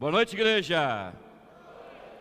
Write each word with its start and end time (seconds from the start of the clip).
Boa 0.00 0.12
noite, 0.12 0.36
igreja. 0.36 1.12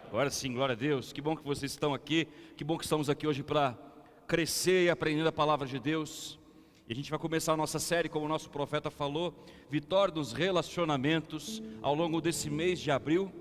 Agora 0.08 0.32
sim, 0.32 0.52
glória 0.52 0.74
a 0.74 0.76
Deus. 0.76 1.14
Que 1.14 1.22
bom 1.22 1.36
que 1.36 1.44
vocês 1.44 1.72
estão 1.72 1.94
aqui. 1.94 2.28
Que 2.56 2.64
bom 2.64 2.76
que 2.76 2.84
estamos 2.84 3.08
aqui 3.08 3.28
hoje 3.28 3.44
para 3.44 3.78
crescer 4.26 4.86
e 4.86 4.90
aprender 4.90 5.28
a 5.28 5.32
palavra 5.32 5.68
de 5.68 5.78
Deus. 5.78 6.40
E 6.88 6.94
a 6.94 6.96
gente 6.96 7.12
vai 7.12 7.20
começar 7.20 7.54
a 7.54 7.56
nossa 7.56 7.78
série, 7.78 8.10
como 8.10 8.26
o 8.26 8.28
nosso 8.28 8.50
profeta 8.50 8.90
falou, 8.90 9.32
Vitória 9.70 10.12
dos 10.12 10.34
Relacionamentos, 10.34 11.62
ao 11.80 11.94
longo 11.94 12.20
desse 12.20 12.50
mês 12.50 12.80
de 12.80 12.90
abril. 12.90 13.32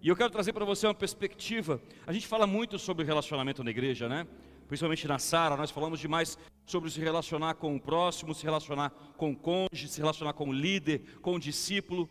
E 0.00 0.08
eu 0.08 0.16
quero 0.16 0.30
trazer 0.30 0.54
para 0.54 0.64
você 0.64 0.86
uma 0.86 0.94
perspectiva. 0.94 1.82
A 2.06 2.14
gente 2.14 2.26
fala 2.26 2.46
muito 2.46 2.78
sobre 2.78 3.04
relacionamento 3.04 3.62
na 3.62 3.70
igreja, 3.70 4.08
né? 4.08 4.26
Principalmente 4.66 5.06
na 5.06 5.18
Sara, 5.18 5.54
nós 5.54 5.70
falamos 5.70 6.00
demais 6.00 6.38
sobre 6.64 6.90
se 6.90 6.98
relacionar 6.98 7.56
com 7.56 7.76
o 7.76 7.80
próximo, 7.80 8.34
se 8.34 8.42
relacionar 8.42 8.88
com 9.18 9.32
o 9.32 9.36
cônjuge, 9.36 9.88
se 9.88 10.00
relacionar 10.00 10.32
com 10.32 10.48
o 10.48 10.52
líder, 10.52 11.18
com 11.20 11.34
o 11.34 11.38
discípulo 11.38 12.08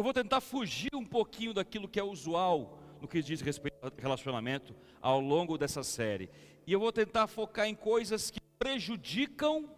eu 0.00 0.02
vou 0.02 0.14
tentar 0.14 0.40
fugir 0.40 0.88
um 0.94 1.04
pouquinho 1.04 1.52
daquilo 1.52 1.86
que 1.86 2.00
é 2.00 2.02
usual 2.02 2.78
no 3.02 3.06
que 3.06 3.20
diz 3.20 3.42
respeito 3.42 3.76
ao 3.82 3.92
relacionamento 3.98 4.74
ao 4.98 5.20
longo 5.20 5.58
dessa 5.58 5.82
série. 5.82 6.30
E 6.66 6.72
eu 6.72 6.80
vou 6.80 6.90
tentar 6.90 7.26
focar 7.26 7.66
em 7.66 7.74
coisas 7.74 8.30
que 8.30 8.40
prejudicam 8.58 9.68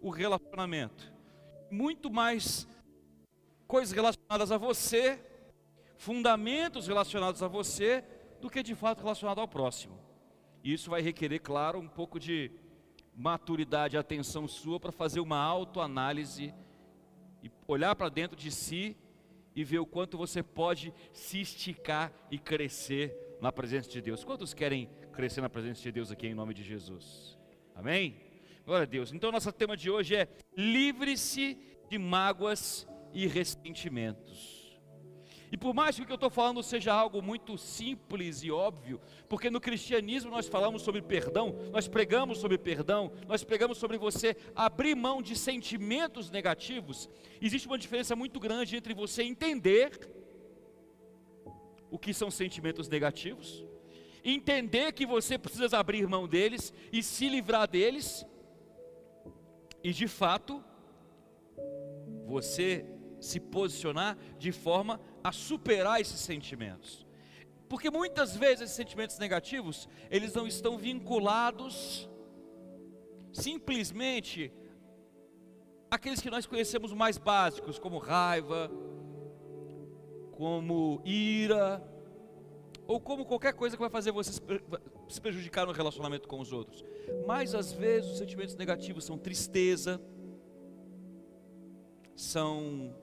o 0.00 0.10
relacionamento. 0.10 1.12
Muito 1.70 2.10
mais 2.10 2.66
coisas 3.68 3.94
relacionadas 3.94 4.50
a 4.50 4.58
você, 4.58 5.20
fundamentos 5.96 6.88
relacionados 6.88 7.40
a 7.40 7.46
você, 7.46 8.04
do 8.40 8.50
que 8.50 8.64
de 8.64 8.74
fato 8.74 9.02
relacionado 9.02 9.40
ao 9.40 9.46
próximo. 9.46 9.96
E 10.64 10.72
isso 10.72 10.90
vai 10.90 11.02
requerer, 11.02 11.40
claro, 11.40 11.78
um 11.78 11.88
pouco 11.88 12.18
de 12.18 12.50
maturidade 13.14 13.94
e 13.94 13.98
atenção 13.98 14.48
sua 14.48 14.80
para 14.80 14.90
fazer 14.90 15.20
uma 15.20 15.38
autoanálise 15.38 16.52
e 17.44 17.50
olhar 17.68 17.94
para 17.94 18.08
dentro 18.08 18.36
de 18.36 18.50
si 18.50 18.96
e 19.54 19.64
ver 19.64 19.78
o 19.78 19.86
quanto 19.86 20.16
você 20.18 20.42
pode 20.42 20.92
se 21.12 21.40
esticar 21.40 22.12
e 22.30 22.38
crescer 22.38 23.16
na 23.40 23.50
presença 23.50 23.90
de 23.90 24.00
Deus. 24.00 24.24
Quantos 24.24 24.54
querem 24.54 24.88
crescer 25.12 25.40
na 25.40 25.50
presença 25.50 25.82
de 25.82 25.92
Deus 25.92 26.10
aqui 26.10 26.26
em 26.26 26.34
nome 26.34 26.54
de 26.54 26.62
Jesus? 26.62 27.38
Amém? 27.74 28.16
Glória 28.64 28.84
a 28.84 28.88
Deus. 28.88 29.12
Então, 29.12 29.32
nosso 29.32 29.52
tema 29.52 29.76
de 29.76 29.90
hoje 29.90 30.14
é: 30.14 30.28
livre-se 30.56 31.58
de 31.88 31.98
mágoas 31.98 32.86
e 33.12 33.26
ressentimentos. 33.26 34.51
E 35.52 35.56
por 35.58 35.74
mais 35.74 35.94
que 35.94 36.02
o 36.02 36.06
que 36.06 36.10
eu 36.10 36.14
estou 36.14 36.30
falando 36.30 36.62
seja 36.62 36.94
algo 36.94 37.20
muito 37.20 37.58
simples 37.58 38.42
e 38.42 38.50
óbvio, 38.50 38.98
porque 39.28 39.50
no 39.50 39.60
cristianismo 39.60 40.30
nós 40.30 40.48
falamos 40.48 40.80
sobre 40.80 41.02
perdão, 41.02 41.54
nós 41.70 41.86
pregamos 41.86 42.38
sobre 42.38 42.56
perdão, 42.56 43.12
nós 43.28 43.44
pregamos 43.44 43.76
sobre 43.76 43.98
você 43.98 44.34
abrir 44.56 44.94
mão 44.94 45.20
de 45.20 45.36
sentimentos 45.36 46.30
negativos, 46.30 47.06
existe 47.38 47.68
uma 47.68 47.76
diferença 47.76 48.16
muito 48.16 48.40
grande 48.40 48.76
entre 48.76 48.94
você 48.94 49.22
entender 49.22 50.10
o 51.90 51.98
que 51.98 52.14
são 52.14 52.30
sentimentos 52.30 52.88
negativos, 52.88 53.62
entender 54.24 54.90
que 54.92 55.04
você 55.04 55.36
precisa 55.36 55.78
abrir 55.78 56.08
mão 56.08 56.26
deles 56.26 56.72
e 56.90 57.02
se 57.02 57.28
livrar 57.28 57.68
deles, 57.68 58.24
e 59.84 59.92
de 59.92 60.08
fato, 60.08 60.64
você 62.24 62.86
se 63.20 63.38
posicionar 63.38 64.18
de 64.38 64.50
forma 64.50 65.00
a 65.22 65.32
superar 65.32 66.00
esses 66.00 66.20
sentimentos. 66.20 67.06
Porque 67.68 67.90
muitas 67.90 68.36
vezes 68.36 68.62
esses 68.62 68.76
sentimentos 68.76 69.18
negativos, 69.18 69.88
eles 70.10 70.34
não 70.34 70.46
estão 70.46 70.76
vinculados 70.76 72.08
simplesmente 73.32 74.52
aqueles 75.90 76.20
que 76.20 76.30
nós 76.30 76.46
conhecemos 76.46 76.92
mais 76.92 77.16
básicos, 77.18 77.78
como 77.78 77.98
raiva, 77.98 78.70
como 80.32 81.00
ira, 81.04 81.82
ou 82.86 83.00
como 83.00 83.24
qualquer 83.24 83.54
coisa 83.54 83.76
que 83.76 83.80
vai 83.80 83.90
fazer 83.90 84.10
você 84.10 84.32
se 85.08 85.20
prejudicar 85.20 85.66
no 85.66 85.72
relacionamento 85.72 86.28
com 86.28 86.40
os 86.40 86.52
outros. 86.52 86.84
Mas 87.26 87.54
às 87.54 87.72
vezes 87.72 88.10
os 88.10 88.18
sentimentos 88.18 88.54
negativos 88.54 89.04
são 89.04 89.16
tristeza, 89.16 90.00
são 92.14 92.94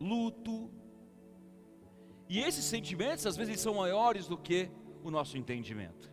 luto. 0.00 0.70
E 2.28 2.40
esses 2.40 2.64
sentimentos, 2.64 3.26
às 3.26 3.36
vezes, 3.36 3.60
são 3.60 3.74
maiores 3.74 4.26
do 4.26 4.36
que 4.36 4.68
o 5.02 5.10
nosso 5.10 5.38
entendimento. 5.38 6.12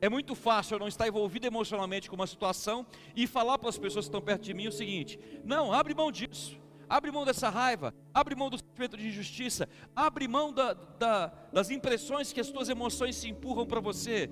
É 0.00 0.08
muito 0.08 0.34
fácil 0.34 0.76
eu 0.76 0.78
não 0.78 0.88
estar 0.88 1.06
envolvido 1.06 1.46
emocionalmente 1.46 2.08
com 2.08 2.16
uma 2.16 2.26
situação 2.26 2.86
e 3.14 3.26
falar 3.26 3.58
para 3.58 3.68
as 3.68 3.76
pessoas 3.76 4.06
que 4.06 4.08
estão 4.08 4.22
perto 4.22 4.42
de 4.42 4.54
mim 4.54 4.66
o 4.66 4.72
seguinte: 4.72 5.20
não, 5.44 5.72
abre 5.72 5.94
mão 5.94 6.10
disso, 6.10 6.58
abre 6.88 7.10
mão 7.10 7.26
dessa 7.26 7.50
raiva, 7.50 7.94
abre 8.14 8.34
mão 8.34 8.48
do 8.48 8.56
sentimento 8.56 8.96
de 8.96 9.08
injustiça, 9.08 9.68
abre 9.94 10.26
mão 10.26 10.52
da, 10.54 10.72
da, 10.72 11.26
das 11.52 11.70
impressões 11.70 12.32
que 12.32 12.40
as 12.40 12.48
tuas 12.48 12.70
emoções 12.70 13.14
se 13.16 13.28
empurram 13.28 13.66
para 13.66 13.80
você. 13.80 14.30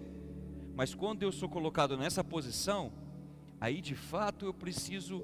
Mas 0.75 0.95
quando 0.95 1.23
eu 1.23 1.31
sou 1.31 1.51
colocado 1.51 1.99
nessa 1.99 2.25
posição, 2.25 2.91
aí 3.61 3.83
de 3.83 3.95
fato 3.95 4.47
eu 4.47 4.55
preciso 4.55 5.23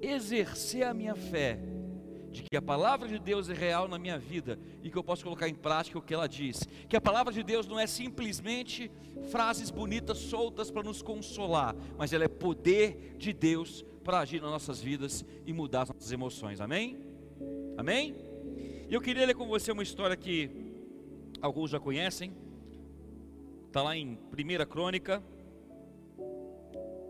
exercer 0.00 0.86
a 0.86 0.94
minha 0.94 1.14
fé 1.14 1.60
de 2.34 2.42
que 2.42 2.56
a 2.56 2.62
palavra 2.62 3.06
de 3.06 3.16
Deus 3.16 3.48
é 3.48 3.54
real 3.54 3.86
na 3.86 3.96
minha 3.96 4.18
vida 4.18 4.58
e 4.82 4.90
que 4.90 4.98
eu 4.98 5.04
posso 5.04 5.22
colocar 5.22 5.48
em 5.48 5.54
prática 5.54 5.96
o 5.96 6.02
que 6.02 6.12
ela 6.12 6.28
diz. 6.28 6.66
Que 6.88 6.96
a 6.96 7.00
palavra 7.00 7.32
de 7.32 7.44
Deus 7.44 7.66
não 7.68 7.78
é 7.78 7.86
simplesmente 7.86 8.90
frases 9.30 9.70
bonitas 9.70 10.18
soltas 10.18 10.68
para 10.68 10.82
nos 10.82 11.00
consolar, 11.00 11.76
mas 11.96 12.12
ela 12.12 12.24
é 12.24 12.28
poder 12.28 13.14
de 13.16 13.32
Deus 13.32 13.84
para 14.02 14.18
agir 14.18 14.42
nas 14.42 14.50
nossas 14.50 14.80
vidas 14.80 15.24
e 15.46 15.52
mudar 15.52 15.82
as 15.82 15.90
nossas 15.90 16.10
emoções. 16.10 16.60
Amém? 16.60 16.98
Amém? 17.78 18.16
Eu 18.90 19.00
queria 19.00 19.24
ler 19.24 19.34
com 19.34 19.46
você 19.46 19.70
uma 19.70 19.84
história 19.84 20.16
que 20.16 20.50
alguns 21.40 21.70
já 21.70 21.78
conhecem. 21.78 22.34
Está 23.68 23.80
lá 23.80 23.96
em 23.96 24.18
1 24.32 24.66
Crônica, 24.68 25.22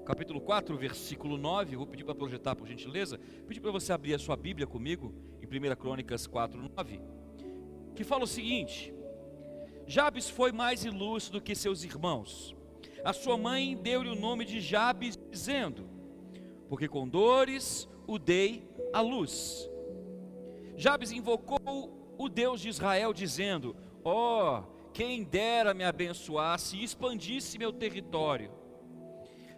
capítulo 0.04 0.40
4, 0.40 0.76
versículo 0.76 1.36
9. 1.36 1.76
Vou 1.76 1.86
pedir 1.86 2.04
para 2.04 2.14
projetar, 2.14 2.54
por 2.54 2.68
gentileza. 2.68 3.18
Pedir 3.48 3.60
para 3.60 3.72
você 3.72 3.92
abrir 3.92 4.14
a 4.14 4.18
sua 4.18 4.36
Bíblia 4.36 4.66
comigo, 4.66 5.14
em 5.40 5.46
1 5.46 5.76
Crônicas 5.76 6.26
4, 6.26 6.70
9. 6.76 7.00
Que 7.94 8.04
fala 8.04 8.24
o 8.24 8.26
seguinte: 8.26 8.92
Jabes 9.86 10.28
foi 10.28 10.52
mais 10.52 10.84
ilustre 10.84 11.32
do 11.32 11.40
que 11.40 11.54
seus 11.54 11.82
irmãos. 11.82 12.54
A 13.04 13.12
sua 13.12 13.36
mãe 13.36 13.76
deu-lhe 13.76 14.10
o 14.10 14.14
nome 14.14 14.44
de 14.44 14.60
Jabes, 14.60 15.18
dizendo: 15.30 15.88
Porque 16.68 16.86
com 16.86 17.08
dores 17.08 17.88
o 18.06 18.18
dei 18.18 18.68
à 18.92 19.00
luz. 19.00 19.68
Jabes 20.76 21.12
invocou 21.12 22.14
o 22.18 22.28
Deus 22.28 22.60
de 22.60 22.68
Israel, 22.68 23.12
dizendo: 23.12 23.74
Ó, 24.04 24.60
oh, 24.60 24.90
quem 24.92 25.24
dera 25.24 25.72
me 25.72 25.84
abençoasse 25.84 26.76
e 26.76 26.84
expandisse 26.84 27.58
meu 27.58 27.72
território 27.72 28.63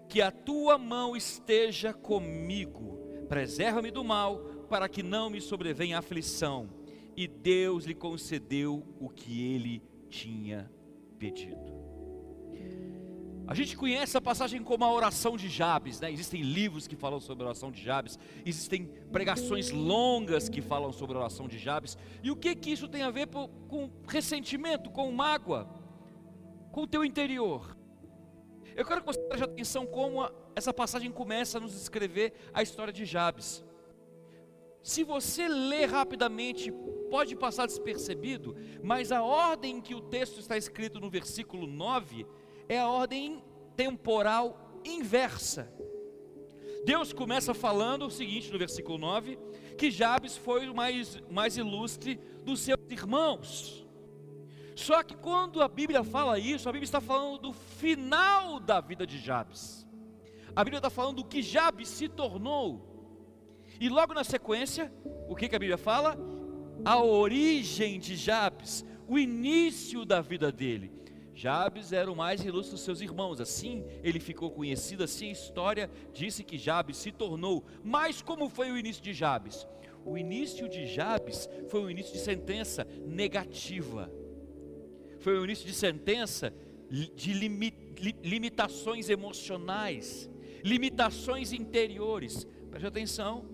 que 0.08 0.22
a 0.22 0.30
tua 0.30 0.78
mão 0.78 1.16
esteja 1.16 1.92
comigo, 1.92 2.98
preserva-me 3.28 3.90
do 3.90 4.04
mal, 4.04 4.38
para 4.68 4.88
que 4.88 5.02
não 5.02 5.30
me 5.30 5.40
sobrevenha 5.40 5.98
aflição. 5.98 6.68
E 7.16 7.26
Deus 7.26 7.84
lhe 7.84 7.94
concedeu 7.94 8.86
o 9.00 9.08
que 9.08 9.54
ele 9.54 9.82
tinha 10.08 10.70
pedido. 11.18 11.76
A 13.48 13.54
gente 13.54 13.76
conhece 13.76 14.16
a 14.16 14.20
passagem 14.20 14.60
como 14.60 14.84
a 14.84 14.92
oração 14.92 15.36
de 15.36 15.48
Jabes, 15.48 16.00
né? 16.00 16.10
Existem 16.10 16.42
livros 16.42 16.88
que 16.88 16.96
falam 16.96 17.20
sobre 17.20 17.44
a 17.44 17.46
oração 17.46 17.70
de 17.70 17.80
Jabes, 17.80 18.18
existem 18.44 18.86
pregações 19.12 19.70
longas 19.70 20.48
que 20.48 20.60
falam 20.60 20.92
sobre 20.92 21.16
a 21.16 21.20
oração 21.20 21.46
de 21.46 21.56
Jabes. 21.56 21.96
E 22.24 22.30
o 22.30 22.34
que 22.36 22.56
que 22.56 22.70
isso 22.70 22.88
tem 22.88 23.02
a 23.02 23.10
ver 23.10 23.28
com 23.28 23.88
ressentimento, 24.08 24.90
com 24.90 25.12
mágoa, 25.12 25.70
com 26.72 26.82
o 26.82 26.86
teu 26.88 27.04
interior? 27.04 27.75
Eu 28.76 28.84
quero 28.84 29.00
que 29.00 29.06
você 29.06 29.20
preste 29.20 29.44
atenção 29.44 29.86
como 29.86 30.20
a, 30.20 30.30
essa 30.54 30.72
passagem 30.72 31.10
começa 31.10 31.56
a 31.56 31.60
nos 31.60 31.74
escrever 31.74 32.34
a 32.52 32.62
história 32.62 32.92
de 32.92 33.06
Jabes. 33.06 33.64
Se 34.82 35.02
você 35.02 35.48
ler 35.48 35.86
rapidamente, 35.86 36.70
pode 37.10 37.34
passar 37.34 37.66
despercebido, 37.66 38.54
mas 38.82 39.10
a 39.10 39.22
ordem 39.22 39.78
em 39.78 39.80
que 39.80 39.94
o 39.94 40.00
texto 40.02 40.38
está 40.38 40.58
escrito 40.58 41.00
no 41.00 41.08
versículo 41.08 41.66
9 41.66 42.26
é 42.68 42.78
a 42.78 42.88
ordem 42.88 43.42
temporal 43.74 44.80
inversa. 44.84 45.72
Deus 46.84 47.14
começa 47.14 47.54
falando 47.54 48.06
o 48.06 48.10
seguinte 48.10 48.52
no 48.52 48.58
versículo 48.58 48.98
9: 48.98 49.38
que 49.78 49.90
Jabes 49.90 50.36
foi 50.36 50.68
o 50.68 50.74
mais, 50.74 51.18
mais 51.30 51.56
ilustre 51.56 52.20
dos 52.44 52.60
seus 52.60 52.78
irmãos. 52.90 53.85
Só 54.76 55.02
que 55.02 55.16
quando 55.16 55.60
a 55.60 55.66
Bíblia 55.66 56.04
fala 56.04 56.38
isso, 56.38 56.68
a 56.68 56.72
Bíblia 56.72 56.84
está 56.84 57.00
falando 57.00 57.38
do 57.38 57.52
final 57.52 58.60
da 58.60 58.80
vida 58.80 59.04
de 59.04 59.18
Jabes. 59.18 59.84
A 60.54 60.62
Bíblia 60.62 60.78
está 60.78 60.90
falando 60.90 61.16
do 61.16 61.24
que 61.24 61.42
Jabes 61.42 61.88
se 61.88 62.08
tornou. 62.08 62.94
E 63.80 63.88
logo 63.88 64.14
na 64.14 64.22
sequência, 64.22 64.92
o 65.28 65.34
que, 65.34 65.48
que 65.48 65.56
a 65.56 65.58
Bíblia 65.58 65.78
fala? 65.78 66.16
A 66.84 67.02
origem 67.02 67.98
de 67.98 68.14
Jabes, 68.14 68.84
o 69.08 69.18
início 69.18 70.04
da 70.04 70.20
vida 70.20 70.52
dele. 70.52 70.92
Jabes 71.34 71.92
era 71.92 72.10
o 72.10 72.16
mais 72.16 72.44
ilustre 72.44 72.72
dos 72.72 72.82
seus 72.84 73.00
irmãos, 73.00 73.40
assim 73.40 73.84
ele 74.02 74.20
ficou 74.20 74.50
conhecido, 74.50 75.04
assim 75.04 75.30
a 75.30 75.32
história 75.32 75.90
disse 76.12 76.44
que 76.44 76.56
Jabes 76.56 76.98
se 76.98 77.10
tornou. 77.10 77.64
Mas 77.82 78.22
como 78.22 78.48
foi 78.48 78.70
o 78.70 78.78
início 78.78 79.02
de 79.02 79.12
Jabes? 79.12 79.66
o 80.06 80.16
início 80.16 80.68
de 80.68 80.86
Jabes 80.86 81.50
foi 81.68 81.80
um 81.80 81.90
início 81.90 82.12
de 82.12 82.20
sentença 82.20 82.86
negativa. 83.04 84.08
Foi 85.26 85.40
um 85.40 85.42
início 85.42 85.66
de 85.66 85.74
sentença 85.74 86.54
de 86.88 87.32
limitações 88.22 89.08
emocionais, 89.10 90.30
limitações 90.62 91.52
interiores. 91.52 92.46
Preste 92.70 92.86
atenção. 92.86 93.44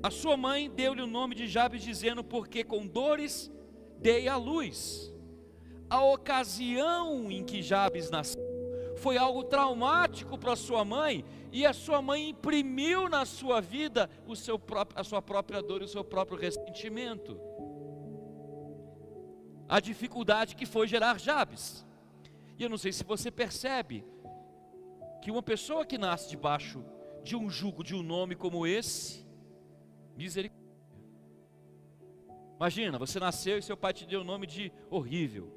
A 0.00 0.08
sua 0.08 0.36
mãe 0.36 0.70
deu-lhe 0.70 1.02
o 1.02 1.06
nome 1.08 1.34
de 1.34 1.48
Jabes, 1.48 1.82
dizendo: 1.82 2.22
Porque 2.22 2.62
com 2.62 2.86
dores 2.86 3.50
dei 3.98 4.28
a 4.28 4.36
luz. 4.36 5.12
A 5.90 6.00
ocasião 6.00 7.28
em 7.28 7.42
que 7.42 7.60
Jabes 7.60 8.08
nasceu 8.08 8.40
foi 8.94 9.18
algo 9.18 9.42
traumático 9.42 10.38
para 10.38 10.54
sua 10.54 10.84
mãe, 10.84 11.24
e 11.50 11.66
a 11.66 11.72
sua 11.72 12.00
mãe 12.00 12.28
imprimiu 12.28 13.08
na 13.08 13.24
sua 13.24 13.60
vida 13.60 14.08
o 14.28 14.36
seu 14.36 14.60
próprio, 14.60 15.00
a 15.00 15.02
sua 15.02 15.20
própria 15.20 15.60
dor 15.60 15.82
e 15.82 15.86
o 15.86 15.88
seu 15.88 16.04
próprio 16.04 16.38
ressentimento. 16.38 17.55
A 19.68 19.80
dificuldade 19.80 20.54
que 20.54 20.66
foi 20.66 20.86
gerar 20.86 21.18
Jabes. 21.18 21.84
E 22.58 22.62
eu 22.62 22.70
não 22.70 22.78
sei 22.78 22.92
se 22.92 23.04
você 23.04 23.30
percebe 23.30 24.04
que 25.20 25.30
uma 25.30 25.42
pessoa 25.42 25.84
que 25.84 25.98
nasce 25.98 26.30
debaixo 26.30 26.84
de 27.22 27.34
um 27.34 27.50
jugo 27.50 27.82
de 27.82 27.94
um 27.94 28.02
nome 28.02 28.34
como 28.34 28.66
esse, 28.66 29.26
misericórdia. 30.16 30.66
Imagina, 32.56 32.98
você 32.98 33.20
nasceu 33.20 33.58
e 33.58 33.62
seu 33.62 33.76
pai 33.76 33.92
te 33.92 34.06
deu 34.06 34.22
o 34.22 34.24
nome 34.24 34.46
de 34.46 34.72
horrível. 34.88 35.52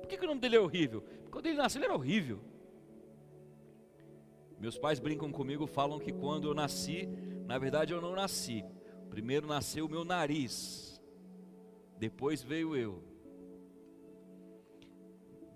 Por 0.00 0.08
que, 0.08 0.16
que 0.16 0.24
o 0.24 0.28
nome 0.28 0.40
dele 0.40 0.56
é 0.56 0.60
horrível? 0.60 1.02
Porque 1.02 1.30
quando 1.30 1.46
ele 1.46 1.58
nasceu, 1.58 1.78
ele 1.78 1.86
era 1.86 1.94
horrível. 1.94 2.40
Meus 4.58 4.78
pais 4.78 4.98
brincam 4.98 5.30
comigo, 5.30 5.66
falam 5.66 5.98
que 5.98 6.12
quando 6.12 6.48
eu 6.48 6.54
nasci, 6.54 7.08
na 7.46 7.58
verdade 7.58 7.92
eu 7.92 8.00
não 8.00 8.14
nasci. 8.14 8.64
Primeiro 9.10 9.46
nasceu 9.46 9.86
o 9.86 9.88
meu 9.88 10.04
nariz, 10.04 10.95
depois 11.98 12.42
veio 12.42 12.76
eu. 12.76 13.02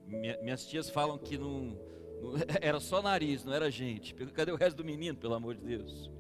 Minha, 0.06 0.40
minhas 0.42 0.66
tias 0.66 0.90
falam 0.90 1.19
que 1.19 1.38
não, 1.38 1.78
não, 2.20 2.34
era 2.60 2.81
só 2.81 3.00
nariz, 3.00 3.44
não 3.44 3.52
era 3.52 3.70
gente. 3.70 4.14
Cadê 4.14 4.52
o 4.52 4.56
resto 4.56 4.78
do 4.78 4.84
menino, 4.84 5.16
pelo 5.16 5.34
amor 5.34 5.54
de 5.54 5.64
Deus? 5.64 6.10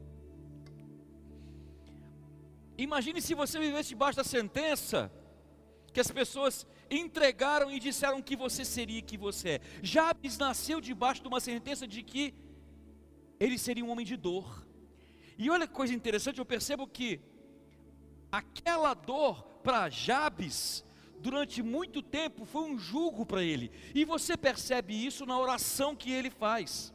Imagine 2.78 3.20
se 3.20 3.34
você 3.34 3.58
vivesse 3.58 3.90
debaixo 3.90 4.16
da 4.16 4.24
sentença 4.24 5.12
que 5.92 6.00
as 6.00 6.10
pessoas 6.10 6.66
entregaram 6.90 7.70
e 7.70 7.78
disseram 7.78 8.22
que 8.22 8.36
você 8.36 8.64
seria 8.64 9.02
que 9.02 9.18
você 9.18 9.48
é. 9.50 9.60
Jabes 9.82 10.38
nasceu 10.38 10.80
debaixo 10.80 11.20
de 11.20 11.28
uma 11.28 11.40
sentença 11.40 11.86
de 11.86 12.02
que 12.02 12.34
ele 13.38 13.58
seria 13.58 13.84
um 13.84 13.90
homem 13.90 14.06
de 14.06 14.16
dor. 14.16 14.66
E 15.36 15.50
olha 15.50 15.66
que 15.66 15.74
coisa 15.74 15.92
interessante, 15.94 16.38
eu 16.38 16.44
percebo 16.44 16.86
que 16.86 17.20
aquela 18.30 18.94
dor 18.94 19.49
para 19.62 19.88
Jabes 19.88 20.84
durante 21.20 21.62
muito 21.62 22.02
tempo 22.02 22.44
foi 22.44 22.62
um 22.62 22.78
jugo 22.78 23.24
para 23.24 23.42
ele. 23.42 23.70
E 23.94 24.04
você 24.04 24.36
percebe 24.36 24.94
isso 24.94 25.26
na 25.26 25.38
oração 25.38 25.94
que 25.94 26.10
ele 26.10 26.30
faz. 26.30 26.92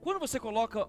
Quando 0.00 0.20
você 0.20 0.38
coloca 0.38 0.88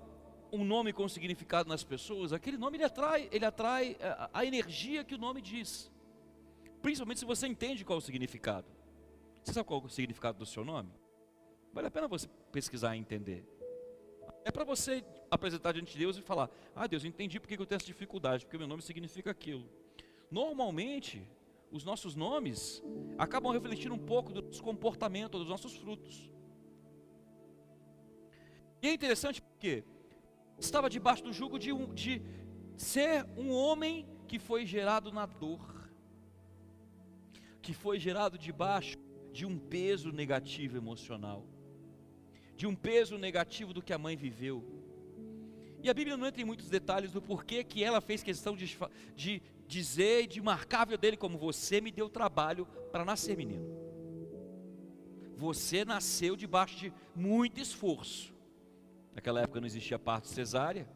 um 0.51 0.63
nome 0.63 0.93
com 0.93 1.07
significado 1.07 1.67
nas 1.67 1.83
pessoas, 1.83 2.31
aquele 2.31 2.57
nome 2.57 2.77
ele 2.77 2.83
atrai, 2.83 3.27
ele 3.31 3.45
atrai 3.45 3.97
a, 3.99 4.05
eh, 4.05 4.29
a 4.33 4.45
energia 4.45 5.03
que 5.03 5.15
o 5.15 5.17
nome 5.17 5.41
diz. 5.41 5.91
Principalmente 6.81 7.19
se 7.19 7.25
você 7.25 7.47
entende 7.47 7.83
qual 7.83 7.97
o 7.97 8.01
significado. 8.01 8.67
Você 9.43 9.53
sabe 9.53 9.67
qual 9.67 9.81
é 9.81 9.85
o 9.85 9.89
significado 9.89 10.37
do 10.37 10.45
seu 10.45 10.63
nome? 10.63 10.91
Vale 11.73 11.87
a 11.87 11.91
pena 11.91 12.07
você 12.07 12.27
pesquisar 12.51 12.95
e 12.95 12.99
entender. 12.99 13.45
É 14.43 14.51
para 14.51 14.63
você 14.63 15.03
apresentar 15.29 15.73
diante 15.73 15.93
de 15.93 15.99
Deus 15.99 16.17
e 16.17 16.21
falar: 16.21 16.49
Ah, 16.75 16.87
Deus, 16.87 17.03
entendi 17.03 17.39
porque 17.39 17.55
eu 17.55 17.65
tenho 17.65 17.77
essa 17.77 17.85
dificuldade, 17.85 18.45
porque 18.45 18.57
meu 18.57 18.67
nome 18.67 18.81
significa 18.81 19.31
aquilo. 19.31 19.69
Normalmente, 20.29 21.27
os 21.71 21.83
nossos 21.83 22.15
nomes 22.15 22.83
acabam 23.17 23.51
refletindo 23.51 23.93
um 23.93 23.99
pouco 23.99 24.31
do 24.31 24.41
nosso 24.41 24.61
comportamento, 24.61 25.37
dos 25.37 25.47
nossos 25.47 25.75
frutos. 25.75 26.31
E 28.81 28.87
é 28.87 28.93
interessante 28.93 29.41
porque 29.41 29.83
estava 30.59 30.89
debaixo 30.89 31.23
do 31.23 31.33
jugo 31.33 31.57
de, 31.57 31.71
um, 31.71 31.93
de 31.93 32.21
ser 32.75 33.25
um 33.37 33.51
homem 33.51 34.07
que 34.27 34.37
foi 34.37 34.65
gerado 34.65 35.11
na 35.11 35.25
dor, 35.25 35.89
que 37.61 37.73
foi 37.73 37.99
gerado 37.99 38.37
debaixo 38.37 38.97
de 39.31 39.45
um 39.45 39.57
peso 39.57 40.11
negativo 40.11 40.77
emocional, 40.77 41.45
de 42.55 42.67
um 42.67 42.75
peso 42.75 43.17
negativo 43.17 43.73
do 43.73 43.81
que 43.81 43.93
a 43.93 43.97
mãe 43.97 44.15
viveu. 44.15 44.63
E 45.81 45.89
a 45.89 45.93
Bíblia 45.93 46.17
não 46.17 46.27
entra 46.27 46.41
em 46.41 46.45
muitos 46.45 46.69
detalhes 46.69 47.11
do 47.11 47.21
porquê 47.21 47.63
que 47.63 47.83
ela 47.83 48.01
fez 48.01 48.23
questão 48.23 48.55
de, 48.55 48.77
de 49.15 49.41
dizer 49.67 50.23
e 50.23 50.27
de 50.27 50.41
vida 50.41 50.97
dele 50.97 51.17
como 51.17 51.37
você 51.37 51.81
me 51.81 51.91
deu 51.91 52.09
trabalho 52.09 52.65
para 52.91 53.03
nascer, 53.03 53.35
menino. 53.35 53.65
Você 55.35 55.85
nasceu 55.85 56.35
debaixo 56.35 56.77
de 56.77 56.93
muito 57.15 57.59
esforço. 57.59 58.33
Naquela 59.13 59.41
época 59.41 59.59
não 59.59 59.67
existia 59.67 59.99
parto 59.99 60.27
cesárea. 60.27 60.87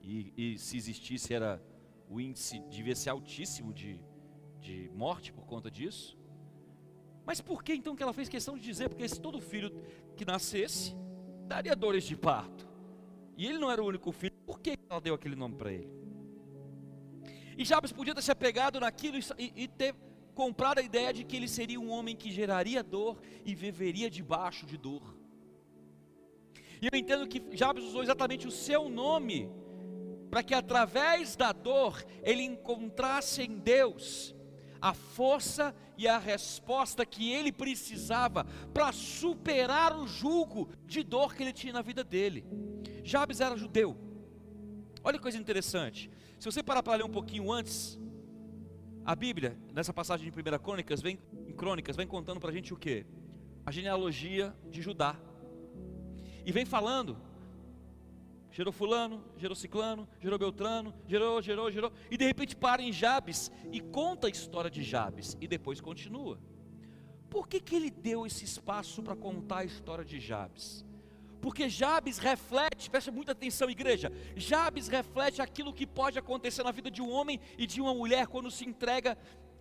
E, 0.00 0.32
e, 0.36 0.58
se 0.58 0.76
existisse 0.76 1.32
era 1.32 1.62
o 2.08 2.20
índice 2.20 2.60
devia 2.70 2.94
ser 2.94 3.10
altíssimo 3.10 3.72
de, 3.72 3.98
de 4.60 4.90
morte 4.94 5.32
por 5.32 5.44
conta 5.46 5.70
disso. 5.70 6.18
Mas 7.26 7.40
por 7.40 7.62
que 7.64 7.74
então 7.74 7.96
que 7.96 8.02
ela 8.02 8.12
fez 8.12 8.28
questão 8.28 8.56
de 8.56 8.62
dizer? 8.62 8.88
Porque 8.88 9.08
se 9.08 9.20
todo 9.20 9.40
filho 9.40 9.70
que 10.14 10.24
nascesse 10.24 10.94
daria 11.46 11.74
dores 11.74 12.04
de 12.04 12.16
parto. 12.16 12.68
E 13.36 13.46
ele 13.46 13.58
não 13.58 13.70
era 13.70 13.82
o 13.82 13.86
único 13.86 14.12
filho, 14.12 14.34
por 14.46 14.60
que 14.60 14.78
ela 14.88 15.00
deu 15.00 15.14
aquele 15.14 15.34
nome 15.34 15.56
para 15.56 15.72
ele? 15.72 16.03
E 17.56 17.64
Jabes 17.64 17.92
podia 17.92 18.14
ter 18.14 18.22
se 18.22 18.30
apegado 18.30 18.80
naquilo 18.80 19.18
e, 19.38 19.52
e 19.56 19.68
ter 19.68 19.94
comprado 20.34 20.78
a 20.78 20.82
ideia 20.82 21.12
de 21.12 21.24
que 21.24 21.36
ele 21.36 21.48
seria 21.48 21.80
um 21.80 21.90
homem 21.90 22.16
que 22.16 22.30
geraria 22.30 22.82
dor 22.82 23.20
e 23.44 23.54
viveria 23.54 24.10
debaixo 24.10 24.66
de 24.66 24.76
dor. 24.76 25.16
E 26.82 26.88
eu 26.92 26.98
entendo 26.98 27.26
que 27.28 27.56
Jabes 27.56 27.84
usou 27.84 28.02
exatamente 28.02 28.46
o 28.46 28.50
seu 28.50 28.88
nome 28.88 29.50
para 30.30 30.42
que 30.42 30.54
através 30.54 31.36
da 31.36 31.52
dor 31.52 32.04
ele 32.22 32.42
encontrasse 32.42 33.42
em 33.42 33.58
Deus 33.58 34.34
a 34.80 34.92
força 34.92 35.74
e 35.96 36.06
a 36.06 36.18
resposta 36.18 37.06
que 37.06 37.32
ele 37.32 37.52
precisava 37.52 38.44
para 38.74 38.92
superar 38.92 39.96
o 39.96 40.06
jugo 40.06 40.68
de 40.84 41.02
dor 41.02 41.34
que 41.34 41.42
ele 41.42 41.52
tinha 41.52 41.72
na 41.72 41.80
vida 41.80 42.04
dele. 42.04 42.44
Jabes 43.02 43.40
era 43.40 43.56
judeu. 43.56 43.96
Olha 45.02 45.16
que 45.16 45.22
coisa 45.22 45.38
interessante. 45.38 46.10
Se 46.44 46.52
você 46.52 46.62
parar 46.62 46.82
para 46.82 46.96
ler 46.96 47.04
um 47.04 47.10
pouquinho 47.10 47.50
antes, 47.50 47.98
a 49.02 49.16
Bíblia, 49.16 49.58
nessa 49.72 49.94
passagem 49.94 50.30
de 50.30 50.38
1 50.38 50.58
Crônicas, 50.58 51.00
vem, 51.00 51.18
em 51.48 51.54
Crônicas, 51.54 51.96
vem 51.96 52.06
contando 52.06 52.38
para 52.38 52.50
a 52.50 52.52
gente 52.52 52.74
o 52.74 52.76
que? 52.76 53.06
A 53.64 53.70
genealogia 53.70 54.54
de 54.68 54.82
Judá 54.82 55.16
e 56.44 56.52
vem 56.52 56.66
falando. 56.66 57.16
Gerou 58.50 58.74
fulano, 58.74 59.24
gerou 59.38 59.56
ciclano, 59.56 60.06
gerou 60.20 60.38
beltrano, 60.38 60.92
gerou, 61.08 61.40
gerou, 61.40 61.70
gerou. 61.70 61.90
E 62.10 62.18
de 62.18 62.26
repente 62.26 62.54
para 62.54 62.82
em 62.82 62.92
Jabes 62.92 63.50
e 63.72 63.80
conta 63.80 64.26
a 64.26 64.30
história 64.30 64.70
de 64.70 64.82
Jabes. 64.82 65.38
E 65.40 65.48
depois 65.48 65.80
continua. 65.80 66.38
Por 67.30 67.48
que, 67.48 67.58
que 67.58 67.74
ele 67.74 67.90
deu 67.90 68.26
esse 68.26 68.44
espaço 68.44 69.02
para 69.02 69.16
contar 69.16 69.60
a 69.60 69.64
história 69.64 70.04
de 70.04 70.20
Jabes? 70.20 70.84
Porque 71.44 71.68
Jabes 71.68 72.16
reflete, 72.16 72.88
preste 72.88 73.10
muita 73.10 73.32
atenção, 73.32 73.68
igreja. 73.68 74.10
Jabes 74.34 74.88
reflete 74.88 75.42
aquilo 75.42 75.74
que 75.74 75.86
pode 75.86 76.18
acontecer 76.18 76.62
na 76.62 76.70
vida 76.70 76.90
de 76.90 77.02
um 77.02 77.10
homem 77.10 77.38
e 77.58 77.66
de 77.66 77.82
uma 77.82 77.92
mulher 77.92 78.26
quando 78.28 78.50
se 78.50 78.64
entrega 78.64 79.18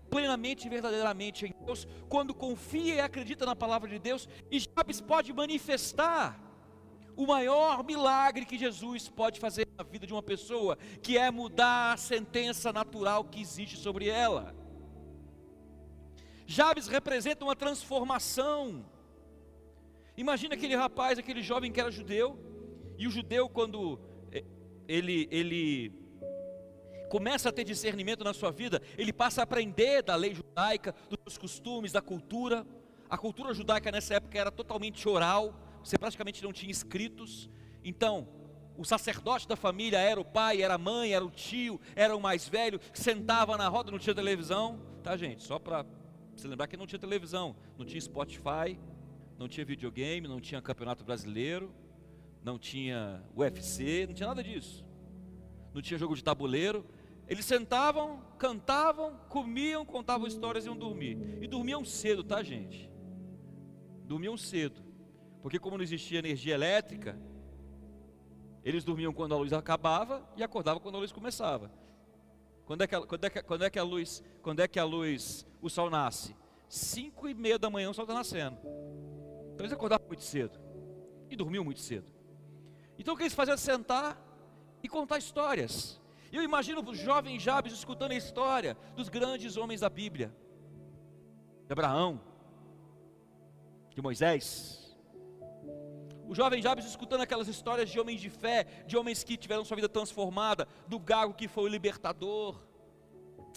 plenamente 0.09 0.65
e 0.65 0.69
verdadeiramente 0.69 1.45
em 1.45 1.53
Deus, 1.65 1.85
quando 2.07 2.33
confia 2.33 2.95
e 2.95 2.99
acredita 3.01 3.45
na 3.45 3.53
palavra 3.53 3.89
de 3.89 3.99
Deus, 3.99 4.29
e 4.49 4.61
Jabes 4.61 5.01
pode 5.01 5.33
manifestar 5.33 6.39
o 7.17 7.27
maior 7.27 7.83
milagre 7.83 8.45
que 8.45 8.57
Jesus 8.57 9.09
pode 9.09 9.37
fazer 9.37 9.67
na 9.77 9.83
vida 9.83 10.07
de 10.07 10.13
uma 10.13 10.23
pessoa, 10.23 10.77
que 11.01 11.17
é 11.17 11.29
mudar 11.29 11.91
a 11.91 11.97
sentença 11.97 12.71
natural 12.71 13.25
que 13.25 13.41
existe 13.41 13.75
sobre 13.75 14.07
ela. 14.07 14.55
Jabes 16.45 16.87
representa 16.87 17.43
uma 17.43 17.57
transformação. 17.57 18.85
Imagina 20.15 20.53
aquele 20.53 20.75
rapaz, 20.75 21.17
aquele 21.17 21.41
jovem 21.41 21.71
que 21.71 21.79
era 21.79 21.89
judeu, 21.89 22.37
e 22.97 23.07
o 23.07 23.11
judeu, 23.11 23.49
quando 23.49 23.99
eh, 24.31 24.43
ele, 24.87 25.27
ele 25.31 25.91
começa 27.09 27.49
a 27.49 27.51
ter 27.51 27.63
discernimento 27.63 28.23
na 28.23 28.33
sua 28.33 28.51
vida, 28.51 28.81
ele 28.97 29.11
passa 29.11 29.41
a 29.41 29.43
aprender 29.43 30.03
da 30.03 30.15
lei 30.15 30.35
judaica, 30.35 30.93
dos 31.25 31.37
costumes, 31.37 31.91
da 31.91 32.01
cultura. 32.01 32.65
A 33.09 33.17
cultura 33.17 33.53
judaica 33.53 33.91
nessa 33.91 34.15
época 34.15 34.37
era 34.37 34.51
totalmente 34.51 35.07
oral, 35.09 35.53
você 35.83 35.97
praticamente 35.97 36.43
não 36.43 36.53
tinha 36.53 36.71
escritos. 36.71 37.49
Então, 37.83 38.27
o 38.77 38.85
sacerdote 38.85 39.47
da 39.47 39.55
família 39.55 39.97
era 39.97 40.19
o 40.19 40.25
pai, 40.25 40.61
era 40.61 40.75
a 40.75 40.77
mãe, 40.77 41.13
era 41.13 41.23
o 41.25 41.29
tio, 41.29 41.79
era 41.95 42.15
o 42.15 42.21
mais 42.21 42.47
velho, 42.47 42.79
sentava 42.93 43.57
na 43.57 43.67
roda, 43.67 43.91
não 43.91 43.99
tinha 43.99 44.15
televisão, 44.15 44.79
tá 45.03 45.15
gente? 45.17 45.43
Só 45.43 45.59
para 45.59 45.85
se 46.35 46.47
lembrar 46.47 46.67
que 46.67 46.77
não 46.77 46.87
tinha 46.87 46.99
televisão, 46.99 47.55
não 47.77 47.85
tinha 47.85 48.01
Spotify, 48.01 48.79
não 49.37 49.47
tinha 49.47 49.65
videogame, 49.65 50.27
não 50.27 50.39
tinha 50.39 50.61
campeonato 50.61 51.03
brasileiro, 51.03 51.73
não 52.43 52.59
tinha 52.59 53.23
UFC, 53.35 54.05
não 54.07 54.13
tinha 54.13 54.27
nada 54.27 54.43
disso. 54.43 54.85
não 55.73 55.81
tinha 55.81 55.97
jogo 55.97 56.15
de 56.15 56.23
tabuleiro. 56.23 56.85
Eles 57.27 57.45
sentavam, 57.45 58.21
cantavam, 58.37 59.17
comiam, 59.29 59.85
contavam 59.85 60.27
histórias 60.27 60.65
e 60.65 60.67
iam 60.67 60.77
dormir. 60.77 61.17
E 61.41 61.47
dormiam 61.47 61.83
cedo, 61.83 62.23
tá, 62.23 62.43
gente? 62.43 62.91
Dormiam 64.05 64.37
cedo. 64.37 64.83
Porque 65.41 65.57
como 65.57 65.77
não 65.77 65.83
existia 65.83 66.19
energia 66.19 66.53
elétrica, 66.53 67.17
eles 68.63 68.83
dormiam 68.83 69.13
quando 69.13 69.33
a 69.33 69.37
luz 69.37 69.51
acabava 69.51 70.27
e 70.37 70.43
acordavam 70.43 70.81
quando 70.81 70.95
a 70.95 70.99
luz 70.99 71.11
começava. 71.11 71.71
Quando 72.65 72.83
é 72.83 72.87
que 72.87 72.95
a, 72.95 73.01
quando 73.01 73.25
é 73.25 73.29
que, 73.29 73.43
quando 73.43 73.63
é 73.63 73.69
que 73.69 73.79
a 73.79 73.83
luz, 73.83 74.23
quando 74.41 74.59
é 74.61 74.67
que 74.67 74.79
a 74.79 74.85
luz, 74.85 75.45
o 75.61 75.69
sol 75.69 75.89
nasce? 75.89 76.35
Cinco 76.69 77.27
e 77.27 77.33
meia 77.33 77.59
da 77.59 77.69
manhã 77.69 77.89
o 77.89 77.93
sol 77.93 78.03
está 78.03 78.13
nascendo. 78.13 78.57
Então 79.53 79.65
eles 79.65 79.73
acordavam 79.73 80.07
muito 80.07 80.23
cedo 80.23 80.59
e 81.29 81.35
dormiam 81.35 81.63
muito 81.63 81.79
cedo. 81.79 82.11
Então 82.97 83.13
o 83.13 83.17
que 83.17 83.23
eles 83.23 83.33
faziam 83.33 83.53
era 83.53 83.61
sentar 83.61 84.21
e 84.81 84.89
contar 84.89 85.17
histórias. 85.17 86.01
Eu 86.31 86.43
imagino 86.43 86.81
os 86.81 86.97
jovens 86.97 87.41
Jabes 87.41 87.73
escutando 87.73 88.11
a 88.11 88.15
história 88.15 88.75
dos 88.95 89.09
grandes 89.09 89.55
homens 89.55 89.81
da 89.81 89.89
Bíblia. 89.89 90.35
De 91.67 91.71
Abraão, 91.71 92.19
de 93.91 94.01
Moisés, 94.01 94.83
o 96.27 96.33
jovem 96.33 96.61
Jabes 96.61 96.85
escutando 96.85 97.21
aquelas 97.21 97.47
histórias 97.47 97.89
de 97.89 97.99
homens 97.99 98.19
de 98.19 98.29
fé, 98.29 98.63
de 98.87 98.97
homens 98.97 99.23
que 99.23 99.37
tiveram 99.37 99.63
sua 99.63 99.75
vida 99.75 99.89
transformada, 99.89 100.67
do 100.87 100.97
gago 100.97 101.33
que 101.33 101.47
foi 101.47 101.65
o 101.65 101.67
libertador, 101.67 102.59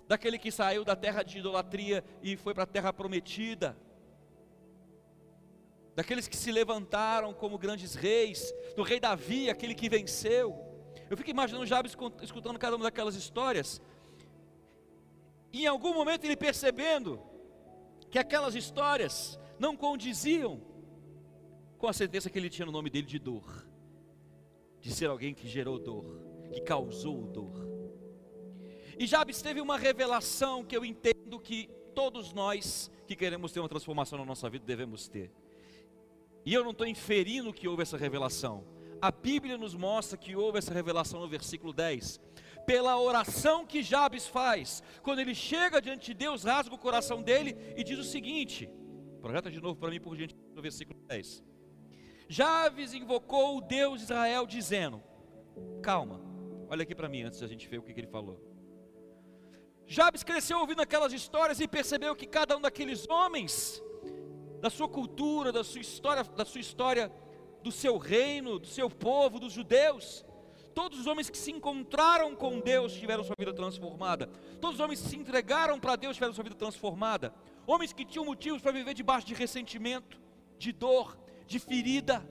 daquele 0.07 0.39
que 0.39 0.51
saiu 0.51 0.85
da 0.85 0.95
terra 0.95 1.23
de 1.23 1.39
idolatria 1.39 2.05
e 2.23 2.37
foi 2.37 2.53
para 2.53 2.65
a 2.65 2.67
terra 2.67 2.93
prometida, 2.93 3.77
daqueles 5.97 6.29
que 6.29 6.37
se 6.37 6.53
levantaram 6.53 7.33
como 7.33 7.57
grandes 7.57 7.95
reis, 7.95 8.55
do 8.77 8.83
rei 8.83 9.01
Davi, 9.01 9.49
aquele 9.49 9.75
que 9.75 9.89
venceu. 9.89 10.55
Eu 11.09 11.17
fico 11.17 11.31
imaginando 11.31 11.65
Jabes 11.65 11.97
escutando 12.23 12.59
cada 12.59 12.77
uma 12.77 12.85
daquelas 12.85 13.15
histórias, 13.15 13.81
e 15.51 15.63
em 15.63 15.67
algum 15.67 15.95
momento 15.95 16.25
ele 16.25 16.37
percebendo 16.37 17.19
que 18.11 18.19
aquelas 18.19 18.55
histórias 18.55 19.41
não 19.59 19.75
condiziam 19.75 20.61
com 21.79 21.89
a 21.89 21.95
sentença 21.95 22.29
que 22.29 22.39
ele 22.39 22.51
tinha 22.51 22.67
no 22.67 22.73
nome 22.73 22.91
dele 22.91 23.07
de 23.07 23.19
dor, 23.19 23.67
de 24.83 24.95
ser 24.95 25.09
alguém 25.09 25.33
que 25.33 25.49
gerou 25.49 25.79
dor, 25.79 26.21
que 26.53 26.61
causou 26.61 27.27
dor. 27.27 27.67
E 28.99 29.07
Jabes 29.07 29.41
teve 29.41 29.63
uma 29.63 29.79
revelação 29.79 30.63
que 30.63 30.77
eu 30.77 30.85
entendo 30.85 31.41
que 31.41 31.71
todos 31.95 32.35
nós 32.35 32.91
que 33.07 33.17
queremos 33.17 33.51
ter 33.51 33.61
uma 33.61 33.69
transformação 33.69 34.19
na 34.19 34.27
nossa 34.27 34.51
vida 34.51 34.67
devemos 34.67 35.09
ter. 35.09 35.33
E 36.47 36.55
eu 36.55 36.63
não 36.63 36.71
estou 36.71 36.87
inferindo 36.87 37.53
que 37.53 37.67
houve 37.67 37.83
essa 37.83 37.97
revelação. 37.97 38.65
A 39.03 39.11
Bíblia 39.11 39.59
nos 39.59 39.75
mostra 39.75 40.17
que 40.17 40.37
houve 40.37 40.59
essa 40.59 40.73
revelação 40.73 41.21
no 41.21 41.29
versículo 41.29 41.73
10. 41.73 42.21
Pela 42.65 42.99
oração 42.99 43.67
que 43.67 43.83
Jabes 43.83 44.29
faz, 44.29 44.81
quando 45.03 45.19
ele 45.19 45.35
chega 45.35 45.83
diante 45.83 46.07
de 46.07 46.15
Deus, 46.15 46.45
rasga 46.45 46.73
o 46.73 46.79
coração 46.79 47.21
dele 47.21 47.57
e 47.77 47.83
diz 47.83 47.99
o 47.99 48.05
seguinte: 48.05 48.71
projeta 49.21 49.51
de 49.51 49.61
novo 49.61 49.75
para 49.75 49.91
mim, 49.91 50.01
por 50.01 50.17
gentileza, 50.17 50.55
no 50.55 50.63
versículo 50.63 50.99
10. 51.09 51.45
Javes 52.29 52.95
invocou 52.95 53.59
o 53.59 53.61
Deus 53.61 53.99
de 53.99 54.05
Israel, 54.05 54.47
dizendo: 54.47 55.03
Calma, 55.83 56.21
olha 56.69 56.85
aqui 56.85 56.95
para 56.95 57.09
mim 57.09 57.23
antes 57.23 57.41
da 57.41 57.49
gente 57.49 57.69
ver 57.69 57.79
o 57.79 57.83
que, 57.83 57.93
que 57.93 58.01
ele 58.01 58.07
falou. 58.07 58.41
Jabes 59.85 60.23
cresceu 60.23 60.61
ouvindo 60.61 60.81
aquelas 60.81 61.13
histórias 61.13 61.61
e 61.61 61.67
percebeu 61.67 62.15
que 62.15 62.27
cada 62.27 62.57
um 62.57 62.61
daqueles 62.61 63.09
homens, 63.09 63.83
da 64.61 64.71
sua 64.71 64.89
cultura, 64.89 65.53
da 65.53 65.65
sua 65.65 65.81
história, 65.81 66.25
da 66.25 66.45
sua 66.45 66.61
história, 66.61 67.13
do 67.63 67.73
seu 67.73 67.99
reino, 67.99 68.59
do 68.59 68.67
seu 68.67 68.89
povo, 68.89 69.41
dos 69.41 69.53
judeus, 69.53 70.25
todos 70.77 71.01
os 71.01 71.07
homens 71.07 71.31
que 71.31 71.39
se 71.39 71.51
encontraram 71.51 72.37
com 72.37 72.61
Deus 72.61 72.93
tiveram 72.93 73.25
sua 73.25 73.35
vida 73.39 73.55
transformada. 73.55 74.27
Todos 74.61 74.75
os 74.75 74.81
homens 74.81 75.01
que 75.01 75.09
se 75.09 75.17
entregaram 75.17 75.81
para 75.81 75.97
Deus 75.97 76.17
tiveram 76.17 76.35
sua 76.35 76.45
vida 76.45 76.55
transformada. 76.55 77.35
Homens 77.67 77.95
que 77.95 78.05
tinham 78.05 78.27
motivos 78.27 78.61
para 78.61 78.73
viver 78.73 78.93
debaixo 78.93 79.27
de 79.27 79.33
ressentimento, 79.33 80.21
de 80.59 80.73
dor, 80.73 81.19
de 81.47 81.59
ferida. 81.59 82.23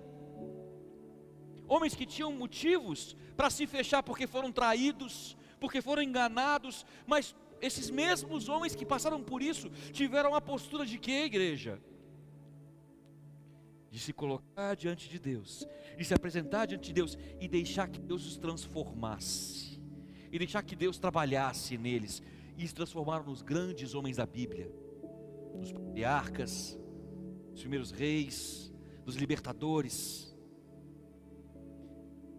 Homens 1.67 1.96
que 1.96 2.05
tinham 2.05 2.32
motivos 2.32 3.17
para 3.36 3.50
se 3.50 3.65
fechar 3.65 4.03
porque 4.03 4.27
foram 4.27 4.51
traídos, 4.51 5.36
porque 5.60 5.82
foram 5.82 6.03
enganados, 6.03 6.86
mas 7.08 7.36
esses 7.60 7.89
mesmos 7.89 8.48
homens 8.48 8.75
que 8.75 8.86
passaram 8.86 9.24
por 9.24 9.41
isso 9.41 9.72
tiveram 9.91 10.36
a 10.36 10.39
postura 10.39 10.86
de 10.86 11.00
que, 11.00 11.24
igreja? 11.24 11.82
De 13.96 14.02
se 14.02 14.12
colocar 14.12 14.75
diante 14.75 15.08
de 15.08 15.18
Deus, 15.18 15.66
de 15.98 16.04
se 16.04 16.14
apresentar 16.14 16.66
diante 16.66 16.88
de 16.88 16.94
Deus 16.94 17.18
e 17.40 17.48
deixar 17.48 17.88
que 17.88 18.02
Deus 18.02 18.28
os 18.28 18.36
transformasse, 18.36 19.82
e 20.30 20.38
deixar 20.38 20.64
que 20.64 20.75
Deus 20.75 20.98
trabalhasse 20.98 21.78
neles, 21.78 22.22
e 22.58 22.68
se 22.68 22.75
transformaram 22.75 23.24
nos 23.24 23.42
grandes 23.42 23.96
homens 23.96 24.18
da 24.18 24.25
Bíblia, 24.25 24.70
nos 25.58 25.72
patriarcas, 25.72 26.78
os 27.54 27.62
primeiros 27.62 27.92
reis, 27.92 28.70
dos 29.06 29.16
libertadores. 29.16 30.36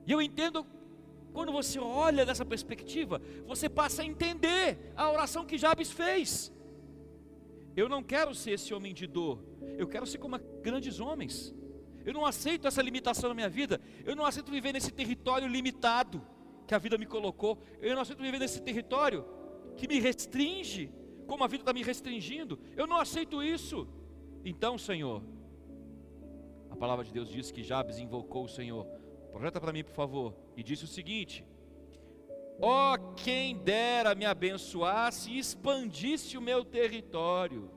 E 0.07 0.13
eu 0.13 0.21
entendo, 0.21 0.67
quando 1.33 1.53
você 1.53 1.79
olha 1.79 2.27
dessa 2.27 2.45
perspectiva, 2.45 3.19
você 3.47 3.67
passa 3.67 4.03
a 4.03 4.05
entender 4.05 4.93
a 4.95 5.11
oração 5.11 5.47
que 5.47 5.57
Jabes 5.57 5.91
fez. 5.91 6.53
Eu 7.77 7.89
não 7.89 8.03
quero 8.03 8.35
ser 8.35 8.53
esse 8.53 8.73
homem 8.73 8.95
de 8.95 9.07
dor, 9.07 9.45
eu 9.77 9.87
quero 9.87 10.07
ser 10.07 10.19
como 10.19 10.39
grandes 10.63 10.99
homens. 10.99 11.55
Eu 12.05 12.15
não 12.15 12.25
aceito 12.25 12.67
essa 12.67 12.81
limitação 12.81 13.29
na 13.29 13.35
minha 13.35 13.49
vida, 13.49 13.81
eu 14.05 14.17
não 14.17 14.25
aceito 14.25 14.51
viver 14.51 14.73
nesse 14.73 14.91
território 14.91 15.47
limitado 15.47 16.27
que 16.67 16.75
a 16.75 16.79
vida 16.79 16.97
me 16.97 17.05
colocou, 17.05 17.63
eu 17.81 17.95
não 17.95 18.03
aceito 18.03 18.23
viver 18.23 18.39
nesse 18.39 18.63
território 18.63 19.25
que 19.77 19.87
me 19.87 20.01
restringe, 20.01 20.91
como 21.27 21.45
a 21.45 21.47
vida 21.47 21.63
está 21.63 21.73
me 21.73 21.83
restringindo, 21.83 22.59
eu 22.77 22.87
não 22.87 22.97
aceito 22.97 23.43
isso. 23.43 23.87
Então, 24.45 24.79
Senhor, 24.79 25.23
a 26.71 26.77
palavra 26.77 27.05
de 27.05 27.13
Deus 27.13 27.29
diz 27.29 27.51
que 27.51 27.63
Jabes 27.63 27.99
invocou 27.99 28.45
o 28.45 28.49
Senhor. 28.49 28.87
Projeta 29.33 29.61
para 29.61 29.73
mim, 29.73 29.85
por 29.85 29.95
favor. 29.95 30.35
E 30.57 30.63
disse 30.63 30.85
o 30.85 30.89
seguinte: 30.89 31.45
Ó 32.61 32.95
oh, 32.95 33.15
quem 33.15 33.57
dera 33.59 34.15
me 34.15 34.25
abençoasse 34.25 35.31
e 35.31 35.39
expandisse 35.39 36.39
o 36.39 36.41
meu 36.41 36.65
território. 36.65 37.71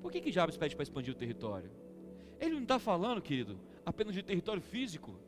Por 0.00 0.10
que, 0.10 0.20
que 0.20 0.32
Jabes 0.32 0.56
pede 0.56 0.74
para 0.74 0.82
expandir 0.82 1.12
o 1.12 1.16
território? 1.16 1.70
Ele 2.40 2.54
não 2.54 2.62
está 2.62 2.78
falando, 2.78 3.20
querido, 3.20 3.58
apenas 3.84 4.14
de 4.14 4.22
território 4.22 4.62
físico. 4.62 5.18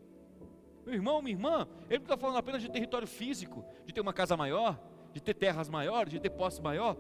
Meu 0.86 0.94
irmão, 0.94 1.20
minha 1.20 1.34
irmã, 1.34 1.68
ele 1.90 1.98
não 1.98 2.04
está 2.04 2.16
falando 2.16 2.38
apenas 2.38 2.62
de 2.62 2.70
território 2.70 3.06
físico, 3.06 3.64
de 3.84 3.92
ter 3.92 4.00
uma 4.00 4.12
casa 4.12 4.36
maior, 4.36 4.80
de 5.12 5.22
ter 5.22 5.34
terras 5.34 5.68
maiores, 5.68 6.12
de 6.12 6.20
ter 6.20 6.30
posse 6.30 6.62
maior. 6.62 6.96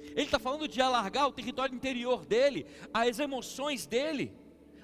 Ele 0.00 0.22
está 0.22 0.38
falando 0.38 0.66
de 0.66 0.80
alargar 0.80 1.28
o 1.28 1.32
território 1.32 1.74
interior 1.74 2.24
dele, 2.24 2.66
as 2.92 3.18
emoções 3.18 3.86
dele, 3.86 4.32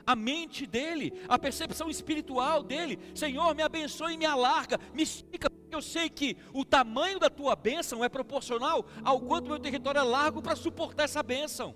a 0.08 0.16
mente 0.16 0.66
dele, 0.66 1.12
a 1.28 1.38
percepção 1.38 1.90
espiritual 1.90 2.62
dele. 2.62 2.98
Senhor, 3.14 3.54
me 3.54 3.62
abençoe 3.62 4.14
e 4.14 4.16
me 4.16 4.24
alarga, 4.24 4.80
me 4.94 5.02
estica, 5.02 5.50
porque 5.50 5.76
eu 5.76 5.82
sei 5.82 6.08
que 6.08 6.34
o 6.54 6.64
tamanho 6.64 7.18
da 7.18 7.28
tua 7.28 7.54
bênção 7.54 8.02
é 8.02 8.08
proporcional 8.08 8.86
ao 9.04 9.20
quanto 9.20 9.50
meu 9.50 9.58
território 9.58 9.98
é 9.98 10.02
largo 10.02 10.40
para 10.40 10.56
suportar 10.56 11.02
essa 11.02 11.22
bênção. 11.22 11.74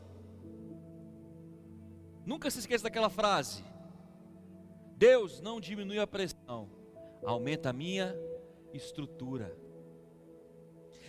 Nunca 2.25 2.51
se 2.51 2.61
esqueça 2.61 2.85
daquela 2.85 3.11
frase: 3.11 3.63
Deus 4.97 5.43
não 5.43 5.61
diminui 5.61 5.99
a 5.99 6.07
pressão, 6.07 6.71
aumenta 7.23 7.69
a 7.69 7.75
minha 7.75 8.17
estrutura. 8.73 9.55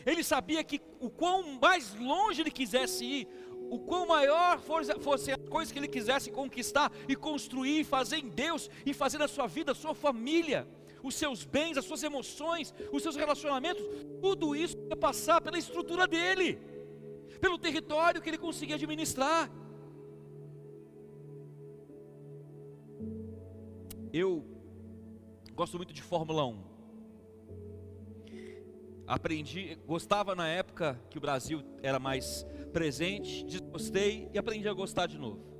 Ele 0.05 0.25
sabia 0.25 0.61
que 0.61 0.81
o 0.99 1.09
quão 1.09 1.57
mais 1.59 1.95
longe 1.95 2.41
ele 2.41 2.51
quisesse 2.51 3.05
ir, 3.05 3.27
o 3.73 3.79
quão 3.79 4.05
maior 4.05 4.59
fosse, 4.59 5.31
as 5.31 5.49
coisas 5.49 5.71
que 5.71 5.79
ele 5.79 5.87
quisesse 5.87 6.29
conquistar 6.29 6.91
e 7.07 7.15
construir, 7.15 7.83
fazer 7.83 8.17
em 8.17 8.29
Deus 8.29 8.69
e 8.85 8.93
fazer 8.93 9.17
na 9.17 9.27
sua 9.27 9.47
vida, 9.47 9.71
a 9.71 9.75
sua 9.75 9.95
família, 9.95 10.67
os 11.01 11.15
seus 11.15 11.43
bens, 11.43 11.75
as 11.75 11.85
suas 11.85 12.03
emoções, 12.03 12.71
os 12.91 13.01
seus 13.01 13.15
relacionamentos, 13.15 13.83
tudo 14.21 14.55
isso 14.55 14.77
ia 14.77 14.95
passar 14.95 15.41
pela 15.41 15.57
estrutura 15.57 16.05
dele, 16.07 16.59
pelo 17.41 17.57
território 17.57 18.21
que 18.21 18.29
ele 18.29 18.37
conseguia 18.37 18.75
administrar. 18.75 19.49
Eu 24.13 24.45
gosto 25.55 25.77
muito 25.77 25.91
de 25.91 26.03
Fórmula 26.03 26.45
1 26.45 26.72
aprendi, 29.07 29.77
gostava 29.86 30.36
na 30.36 30.48
época 30.48 31.00
que 31.10 31.17
o 31.17 31.22
Brasil 31.22 31.62
era 31.81 32.00
mais 32.00 32.45
presente, 32.72 33.43
desgostei 33.45 34.29
e 34.33 34.38
aprendi 34.38 34.67
a 34.67 34.74
gostar 34.74 35.07
de 35.07 35.17
novo. 35.17 35.53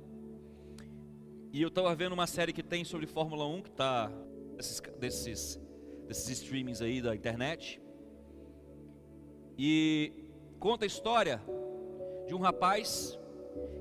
E 1.52 1.62
eu 1.62 1.68
estava 1.68 1.94
vendo 1.94 2.12
uma 2.12 2.26
série 2.26 2.52
que 2.52 2.62
tem 2.62 2.84
sobre 2.84 3.06
Fórmula 3.06 3.46
1, 3.46 3.62
que 3.62 3.70
está 3.70 4.10
desses, 4.56 4.82
desses, 4.98 5.60
desses 6.08 6.28
streamings 6.40 6.80
aí 6.80 7.00
da 7.00 7.14
internet. 7.14 7.80
E 9.56 10.12
conta 10.58 10.84
a 10.84 10.86
história 10.86 11.40
de 12.26 12.34
um 12.34 12.38
rapaz 12.38 13.18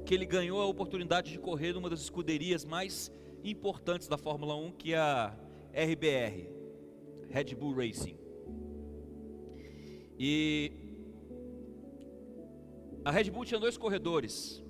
que 0.06 0.14
ele 0.14 0.26
ganhou 0.26 0.62
a 0.62 0.68
oportunidade 0.68 1.32
de 1.32 1.40
correr 1.40 1.74
numa 1.74 1.90
das 1.90 2.02
escuderias 2.02 2.64
mais 2.64 3.12
importantes 3.44 4.08
da 4.08 4.18
Fórmula 4.18 4.56
1, 4.56 4.72
que 4.74 4.94
é 4.94 5.00
a 5.00 5.36
RBR, 5.74 6.50
Red 7.30 7.56
Bull 7.56 7.74
Racing. 7.74 8.23
E 10.18 10.72
a 13.04 13.12
Red 13.12 13.30
Bull 13.32 13.46
tinha 13.46 13.60
dois 13.60 13.78
corredores. 13.78 14.64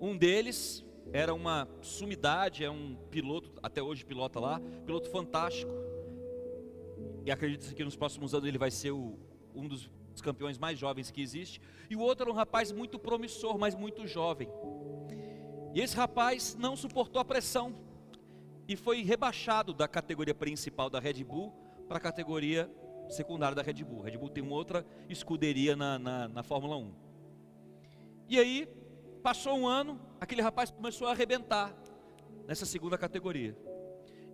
Um 0.00 0.16
deles 0.16 0.84
era 1.12 1.32
uma 1.32 1.68
sumidade, 1.80 2.64
é 2.64 2.70
um 2.70 2.96
piloto, 3.10 3.52
até 3.62 3.82
hoje 3.82 4.04
pilota 4.04 4.40
lá, 4.40 4.60
piloto 4.84 5.08
fantástico. 5.08 5.72
E 7.24 7.30
acredita-se 7.30 7.74
que 7.74 7.84
nos 7.84 7.96
próximos 7.96 8.34
anos 8.34 8.48
ele 8.48 8.58
vai 8.58 8.70
ser 8.70 8.90
o, 8.90 9.18
um 9.54 9.68
dos 9.68 9.88
campeões 10.22 10.58
mais 10.58 10.78
jovens 10.78 11.10
que 11.10 11.22
existe. 11.22 11.60
E 11.88 11.96
o 11.96 12.00
outro 12.00 12.24
era 12.24 12.30
um 12.30 12.34
rapaz 12.34 12.72
muito 12.72 12.98
promissor, 12.98 13.58
mas 13.58 13.74
muito 13.74 14.06
jovem. 14.06 14.48
E 15.74 15.80
esse 15.80 15.96
rapaz 15.96 16.54
não 16.58 16.76
suportou 16.76 17.20
a 17.20 17.24
pressão 17.24 17.74
e 18.68 18.76
foi 18.76 19.02
rebaixado 19.02 19.72
da 19.72 19.88
categoria 19.88 20.34
principal 20.34 20.90
da 20.90 21.00
Red 21.00 21.24
Bull 21.24 21.52
para 21.88 21.96
a 21.96 22.00
categoria 22.00 22.70
secundária 23.12 23.54
da 23.54 23.62
Red 23.62 23.84
Bull. 23.84 24.02
Red 24.02 24.16
Bull 24.16 24.28
tem 24.28 24.42
uma 24.42 24.54
outra 24.54 24.84
escuderia 25.08 25.76
na, 25.76 25.98
na, 25.98 26.28
na 26.28 26.42
Fórmula 26.42 26.76
1. 26.76 26.92
E 28.28 28.38
aí, 28.38 28.68
passou 29.22 29.56
um 29.56 29.66
ano, 29.66 30.00
aquele 30.20 30.42
rapaz 30.42 30.70
começou 30.70 31.06
a 31.06 31.12
arrebentar 31.12 31.74
nessa 32.46 32.66
segunda 32.66 32.98
categoria. 32.98 33.56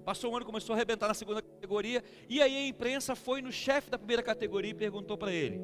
Passou 0.04 0.32
um 0.32 0.36
ano, 0.36 0.46
começou 0.46 0.72
a 0.72 0.76
arrebentar 0.76 1.08
na 1.08 1.14
segunda 1.14 1.42
categoria, 1.42 2.02
e 2.28 2.40
aí 2.40 2.56
a 2.56 2.66
imprensa 2.66 3.14
foi 3.14 3.42
no 3.42 3.52
chefe 3.52 3.90
da 3.90 3.98
primeira 3.98 4.22
categoria 4.22 4.70
e 4.70 4.74
perguntou 4.74 5.18
para 5.18 5.32
ele: 5.32 5.60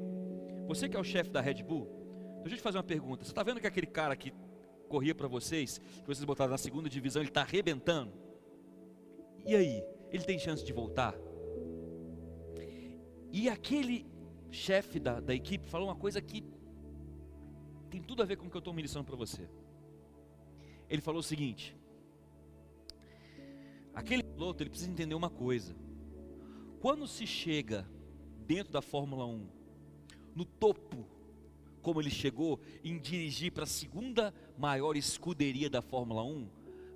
Você 0.66 0.88
que 0.88 0.96
é 0.96 1.00
o 1.00 1.04
chefe 1.04 1.30
da 1.30 1.40
Red 1.40 1.62
Bull, 1.62 1.88
deixa 2.42 2.54
eu 2.54 2.58
te 2.58 2.62
fazer 2.62 2.76
uma 2.76 2.84
pergunta. 2.84 3.24
Você 3.24 3.30
está 3.30 3.42
vendo 3.42 3.60
que 3.60 3.66
aquele 3.66 3.86
cara 3.86 4.14
que 4.14 4.34
corria 4.88 5.14
para 5.14 5.26
vocês, 5.26 5.78
que 5.78 6.06
vocês 6.06 6.24
botaram 6.24 6.50
na 6.50 6.58
segunda 6.58 6.90
divisão, 6.90 7.22
ele 7.22 7.30
está 7.30 7.40
arrebentando? 7.40 8.12
E 9.46 9.54
aí? 9.54 9.82
Ele 10.10 10.24
tem 10.24 10.38
chance 10.38 10.64
de 10.64 10.72
voltar? 10.72 11.14
E 13.36 13.48
aquele 13.48 14.06
chefe 14.48 15.00
da, 15.00 15.18
da 15.18 15.34
equipe 15.34 15.68
falou 15.68 15.88
uma 15.88 15.96
coisa 15.96 16.22
que 16.22 16.44
tem 17.90 18.00
tudo 18.00 18.22
a 18.22 18.24
ver 18.24 18.36
com 18.36 18.46
o 18.46 18.48
que 18.48 18.56
eu 18.56 18.60
estou 18.60 18.72
ministrando 18.72 19.08
para 19.08 19.16
você. 19.16 19.50
Ele 20.88 21.02
falou 21.02 21.18
o 21.18 21.22
seguinte: 21.24 21.76
aquele 23.92 24.22
piloto 24.22 24.62
ele 24.62 24.70
precisa 24.70 24.88
entender 24.88 25.16
uma 25.16 25.28
coisa. 25.28 25.74
Quando 26.80 27.08
se 27.08 27.26
chega 27.26 27.84
dentro 28.46 28.72
da 28.72 28.80
Fórmula 28.80 29.26
1, 29.26 29.48
no 30.32 30.44
topo, 30.44 31.04
como 31.82 32.00
ele 32.00 32.10
chegou 32.10 32.60
em 32.84 33.00
dirigir 33.00 33.50
para 33.50 33.64
a 33.64 33.66
segunda 33.66 34.32
maior 34.56 34.96
escuderia 34.96 35.68
da 35.68 35.82
Fórmula 35.82 36.22
1, 36.22 36.48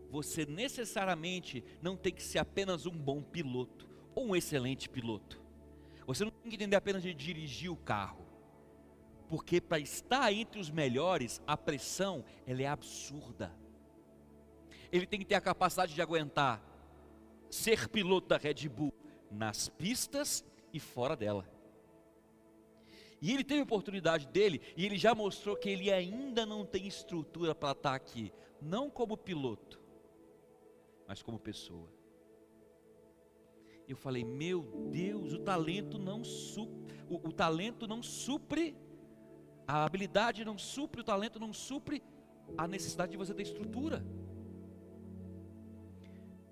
você 0.08 0.46
necessariamente 0.46 1.64
não 1.82 1.96
tem 1.96 2.12
que 2.12 2.22
ser 2.22 2.38
apenas 2.38 2.86
um 2.86 2.96
bom 2.96 3.20
piloto 3.24 3.88
ou 4.14 4.28
um 4.28 4.36
excelente 4.36 4.88
piloto. 4.88 5.37
Você 6.08 6.24
não 6.24 6.30
tem 6.30 6.48
que 6.48 6.56
entender 6.56 6.74
apenas 6.74 7.02
de 7.02 7.12
dirigir 7.12 7.70
o 7.70 7.76
carro. 7.76 8.24
Porque 9.28 9.60
para 9.60 9.78
estar 9.78 10.32
entre 10.32 10.58
os 10.58 10.70
melhores, 10.70 11.38
a 11.46 11.54
pressão 11.54 12.24
ela 12.46 12.62
é 12.62 12.66
absurda. 12.66 13.54
Ele 14.90 15.06
tem 15.06 15.18
que 15.18 15.26
ter 15.26 15.34
a 15.34 15.40
capacidade 15.40 15.94
de 15.94 16.00
aguentar 16.00 16.64
ser 17.50 17.90
piloto 17.90 18.26
da 18.26 18.38
Red 18.38 18.70
Bull 18.70 18.90
nas 19.30 19.68
pistas 19.68 20.42
e 20.72 20.80
fora 20.80 21.14
dela. 21.14 21.46
E 23.20 23.30
ele 23.30 23.44
teve 23.44 23.60
a 23.60 23.64
oportunidade 23.64 24.28
dele, 24.28 24.62
e 24.78 24.86
ele 24.86 24.96
já 24.96 25.14
mostrou 25.14 25.56
que 25.56 25.68
ele 25.68 25.92
ainda 25.92 26.46
não 26.46 26.64
tem 26.64 26.86
estrutura 26.86 27.54
para 27.54 27.72
estar 27.72 27.94
aqui, 27.94 28.32
não 28.62 28.88
como 28.88 29.14
piloto, 29.14 29.78
mas 31.06 31.20
como 31.20 31.38
pessoa. 31.38 31.97
Eu 33.88 33.96
falei, 33.96 34.22
meu 34.22 34.62
Deus, 34.92 35.32
o 35.32 35.38
talento 35.38 35.98
não 35.98 36.22
supre, 36.22 36.94
o, 37.08 37.16
o 37.28 37.32
talento 37.32 37.86
não 37.86 38.02
supre, 38.02 38.76
a 39.66 39.82
habilidade 39.82 40.44
não 40.44 40.58
supre, 40.58 41.00
o 41.00 41.04
talento 41.04 41.40
não 41.40 41.54
supre 41.54 42.02
a 42.56 42.68
necessidade 42.68 43.12
de 43.12 43.16
você 43.16 43.32
ter 43.32 43.44
estrutura. 43.44 44.04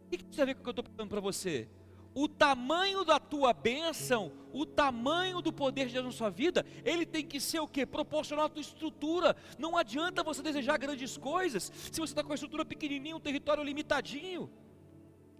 O 0.07 0.09
que 0.09 0.25
tem 0.25 0.43
a 0.43 0.47
ver 0.47 0.55
com 0.55 0.61
o 0.61 0.65
que 0.65 0.69
eu 0.71 0.71
estou 0.71 0.85
falando 0.85 1.11
para 1.11 1.21
você? 1.21 1.69
O 2.15 2.27
tamanho 2.27 3.05
da 3.05 3.21
tua 3.21 3.53
bênção, 3.53 4.33
o 4.51 4.65
tamanho 4.65 5.43
do 5.43 5.53
poder 5.53 5.89
de 5.89 5.93
Deus 5.93 6.07
na 6.07 6.13
sua 6.13 6.31
vida, 6.31 6.65
ele 6.83 7.05
tem 7.05 7.23
que 7.23 7.39
ser 7.39 7.61
o 7.61 7.69
que? 7.69 7.85
Proporcional 7.85 8.47
à 8.47 8.49
tua 8.49 8.63
estrutura. 8.63 9.37
Não 9.59 9.77
adianta 9.77 10.23
você 10.23 10.41
desejar 10.41 10.79
grandes 10.79 11.19
coisas 11.19 11.71
se 11.93 12.01
você 12.01 12.13
está 12.13 12.25
com 12.25 12.33
a 12.33 12.35
estrutura 12.35 12.65
pequenininha, 12.65 13.15
um 13.15 13.21
território 13.21 13.63
limitadinho. 13.63 14.51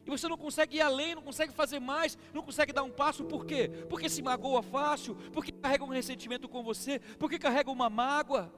E 0.07 0.11
você 0.11 0.29
não 0.29 0.37
consegue 0.37 0.77
ir 0.77 0.81
além, 0.81 1.17
não 1.17 1.23
consegue 1.23 1.53
fazer 1.53 1.81
mais, 1.81 2.17
não 2.33 2.43
consegue 2.43 2.73
dar 2.73 2.85
um 2.85 2.91
passo, 2.91 3.25
por 3.25 3.45
quê? 3.45 3.69
Porque 3.89 4.09
se 4.09 4.23
magoa 4.23 4.63
fácil, 4.63 5.17
porque 5.33 5.51
carrega 5.51 5.83
um 5.83 5.89
ressentimento 5.89 6.49
com 6.49 6.63
você, 6.63 7.01
porque 7.19 7.39
carrega 7.39 7.71
uma 7.71 7.91
mágoa. 7.91 8.53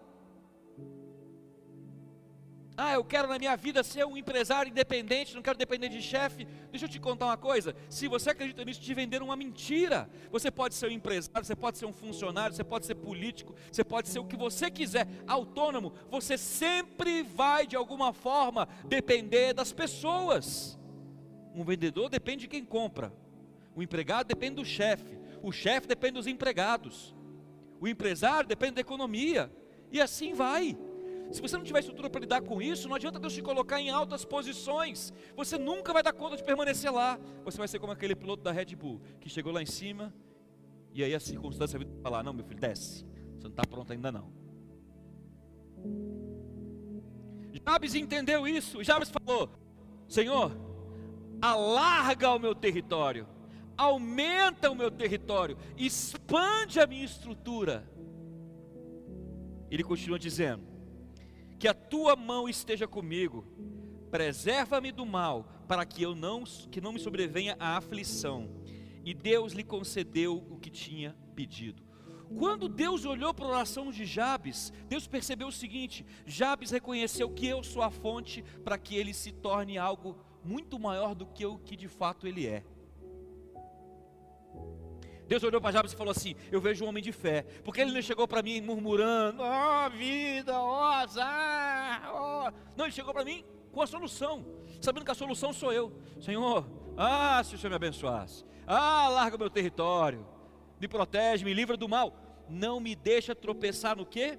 Ah, 2.81 2.93
eu 2.93 3.03
quero 3.03 3.27
na 3.27 3.41
minha 3.41 3.57
vida 3.57 3.83
ser 3.83 4.07
um 4.07 4.17
empresário 4.17 4.71
independente, 4.71 5.35
não 5.35 5.43
quero 5.43 5.59
depender 5.59 5.89
de 5.89 6.01
chefe. 6.01 6.47
Deixa 6.71 6.85
eu 6.85 6.89
te 6.89 7.01
contar 7.01 7.25
uma 7.27 7.37
coisa: 7.37 7.75
se 7.89 8.07
você 8.07 8.31
acredita 8.31 8.65
nisso, 8.65 8.81
te 8.81 8.95
venderam 8.95 9.27
uma 9.27 9.35
mentira. 9.35 10.09
Você 10.31 10.49
pode 10.49 10.77
ser 10.77 10.87
um 10.87 10.93
empresário, 10.93 11.45
você 11.45 11.57
pode 11.57 11.77
ser 11.77 11.87
um 11.87 11.93
funcionário, 11.93 12.55
você 12.55 12.63
pode 12.63 12.87
ser 12.87 12.95
político, 12.95 13.53
você 13.73 13.83
pode 13.83 14.09
ser 14.09 14.21
o 14.21 14.25
que 14.25 14.37
você 14.37 14.71
quiser, 14.71 15.09
autônomo. 15.27 15.93
Você 16.09 16.39
sempre 16.39 17.25
vai, 17.25 17.67
de 17.67 17.75
alguma 17.75 18.13
forma, 18.13 18.69
depender 18.85 19.55
das 19.55 19.73
pessoas. 19.73 20.78
Um 21.55 21.65
vendedor 21.65 22.09
depende 22.09 22.43
de 22.43 22.49
quem 22.49 22.65
compra. 22.65 23.13
O 23.75 23.83
empregado 23.83 24.27
depende 24.27 24.57
do 24.57 24.65
chefe. 24.65 25.19
O 25.43 25.53
chefe 25.53 25.87
depende 25.87 26.15
dos 26.15 26.27
empregados. 26.27 27.15
O 27.81 27.87
empresário 27.87 28.49
depende 28.49 28.73
da 28.73 28.81
economia. 28.81 29.51
E 29.91 30.01
assim 30.01 30.35
vai. 30.35 30.77
Se 31.31 31.43
você 31.43 31.57
não 31.57 31.65
tiver 31.65 31.81
estrutura 31.81 32.09
para 32.09 32.21
lidar 32.23 32.41
com 32.43 32.61
isso, 32.61 32.89
não 32.89 32.97
adianta 32.97 33.19
Deus 33.19 33.35
te 33.35 33.43
colocar 33.43 33.81
em 33.81 33.91
altas 33.91 34.25
posições. 34.25 35.13
Você 35.37 35.59
nunca 35.59 35.93
vai 35.93 36.03
dar 36.03 36.13
conta 36.13 36.37
de 36.37 36.43
permanecer 36.43 36.93
lá. 36.93 37.19
Você 37.45 37.59
vai 37.59 37.69
ser 37.69 37.79
como 37.79 37.93
aquele 37.93 38.15
piloto 38.15 38.43
da 38.43 38.51
Red 38.51 38.75
Bull 38.77 39.01
que 39.21 39.29
chegou 39.29 39.53
lá 39.53 39.63
em 39.63 39.67
cima 39.67 40.13
e 40.93 41.05
aí 41.05 41.15
a 41.15 41.21
circunstância 41.21 41.79
vai 41.79 41.87
falar: 42.03 42.23
Não, 42.23 42.33
meu 42.33 42.45
filho, 42.45 42.61
desce. 42.61 43.05
Você 43.37 43.45
não 43.45 43.51
está 43.51 43.63
pronto 43.65 43.93
ainda 43.93 44.11
não. 44.11 44.33
Jabes 47.53 47.95
entendeu 47.95 48.49
isso. 48.49 48.83
Jabes 48.83 49.11
falou: 49.11 49.51
Senhor, 50.09 50.51
alarga 51.41 52.31
o 52.35 52.39
meu 52.39 52.55
território, 52.55 53.27
aumenta 53.77 54.71
o 54.71 54.75
meu 54.75 54.91
território, 54.91 55.57
expande 55.77 56.81
a 56.81 56.87
minha 56.87 57.05
estrutura. 57.05 57.89
Ele 59.71 59.85
continua 59.85 60.19
dizendo: 60.19 60.67
Que 61.59 61.69
a 61.69 61.75
tua 61.75 62.17
mão 62.17 62.49
esteja 62.49 62.87
comigo, 62.87 63.45
preserva-me 64.11 64.91
do 64.91 65.07
mal, 65.07 65.49
para 65.69 65.85
que 65.85 66.03
eu 66.03 66.15
não 66.15 66.45
que 66.45 66.81
não 66.81 66.93
me 66.93 66.99
sobrevenha 66.99 67.57
a 67.59 67.77
aflição. 67.77 68.51
E 69.05 69.15
Deus 69.15 69.53
lhe 69.53 69.65
concedeu 69.65 70.45
o 70.51 70.59
que 70.59 70.71
tinha 70.71 71.17
pedido. 71.35 71.83
Quando 72.37 72.69
Deus 72.69 73.07
olhou 73.07 73.33
para 73.33 73.47
a 73.47 73.49
oração 73.49 73.91
de 73.91 74.05
Jabes, 74.05 74.71
Deus 74.87 75.07
percebeu 75.07 75.49
o 75.49 75.53
seguinte: 75.53 76.05
Jabes 76.27 76.71
reconheceu 76.71 77.31
que 77.31 77.47
eu 77.47 77.63
sou 77.63 77.83
a 77.83 77.91
fonte 77.91 78.43
para 78.65 78.77
que 78.77 78.97
ele 78.97 79.15
se 79.15 79.33
torne 79.33 79.79
algo 79.79 80.19
muito 80.49 80.79
maior 80.79 81.15
do 81.15 81.27
que 81.27 81.45
o 81.45 81.59
que 81.59 81.77
de 81.77 81.89
fato 81.89 82.27
ele 82.27 82.47
é. 82.47 82.65
Deus 85.27 85.43
olhou 85.43 85.61
para 85.61 85.73
Jabes 85.73 85.93
e 85.93 85.97
falou 85.97 86.11
assim: 86.11 86.35
Eu 86.51 86.59
vejo 86.59 86.85
um 86.85 86.89
homem 86.89 87.03
de 87.03 87.13
fé, 87.13 87.43
porque 87.63 87.83
ele 87.83 87.93
não 87.93 88.01
chegou 88.01 88.27
para 88.27 88.43
mim 88.43 88.63
murmurando, 88.63 89.43
ó 89.43 89.87
oh, 89.87 89.91
vida, 89.91 90.59
ó 90.59 90.81
oh, 90.81 90.93
azar, 90.95 92.11
oh. 92.15 92.51
não, 92.75 92.87
ele 92.87 92.95
chegou 92.95 93.13
para 93.13 93.27
mim 93.27 93.45
com 93.71 93.83
a 93.83 93.87
solução, 93.87 94.47
sabendo 94.81 95.05
que 95.05 95.11
a 95.11 95.15
solução 95.15 95.53
sou 95.53 95.71
eu, 95.71 95.93
Senhor. 96.19 96.67
Ah, 96.97 97.43
se 97.45 97.55
o 97.55 97.59
Senhor 97.59 97.71
me 97.71 97.77
abençoasse, 97.77 98.45
ah, 98.67 99.09
larga 99.09 99.37
o 99.37 99.39
meu 99.39 99.51
território, 99.51 100.27
me 100.81 100.89
protege, 100.89 101.45
me 101.45 101.53
livra 101.53 101.77
do 101.77 101.89
mal, 101.89 102.15
não 102.49 102.81
me 102.81 102.97
deixa 102.97 103.35
tropeçar 103.35 103.97
no 103.97 104.07
que? 104.07 104.39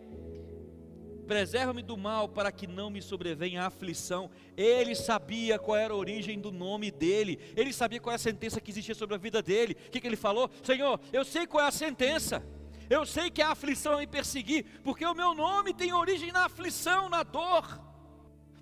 Preserva-me 1.30 1.84
do 1.84 1.96
mal 1.96 2.28
para 2.28 2.52
que 2.52 2.66
não 2.66 2.90
me 2.90 3.04
sobrevenha 3.04 3.62
a 3.62 3.68
aflição. 3.68 4.32
Ele 4.58 4.96
sabia 4.96 5.60
qual 5.60 5.78
era 5.78 5.94
a 5.94 5.96
origem 5.96 6.40
do 6.40 6.52
nome 6.52 6.90
dele, 6.90 7.40
ele 7.56 7.72
sabia 7.72 8.00
qual 8.00 8.14
era 8.14 8.16
a 8.16 8.20
sentença 8.20 8.60
que 8.60 8.72
existia 8.72 8.96
sobre 8.96 9.14
a 9.14 9.20
vida 9.20 9.40
dele. 9.40 9.78
O 9.86 9.92
que, 9.92 10.02
que 10.02 10.08
ele 10.08 10.16
falou? 10.16 10.50
Senhor, 10.64 11.00
eu 11.14 11.24
sei 11.24 11.46
qual 11.46 11.64
é 11.64 11.68
a 11.68 11.72
sentença. 11.72 12.44
Eu 12.90 13.06
sei 13.06 13.30
que 13.30 13.44
a 13.44 13.52
aflição 13.52 13.92
vai 13.92 14.08
me 14.08 14.12
perseguir, 14.12 14.66
porque 14.84 15.06
o 15.06 15.14
meu 15.14 15.36
nome 15.36 15.72
tem 15.72 15.94
origem 15.94 16.32
na 16.32 16.46
aflição, 16.46 17.08
na 17.08 17.22
dor, 17.22 17.80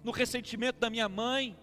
no 0.03 0.12
ressentimento 0.12 0.77
da 0.77 0.89
minha 0.89 1.08
mãe, 1.08 1.58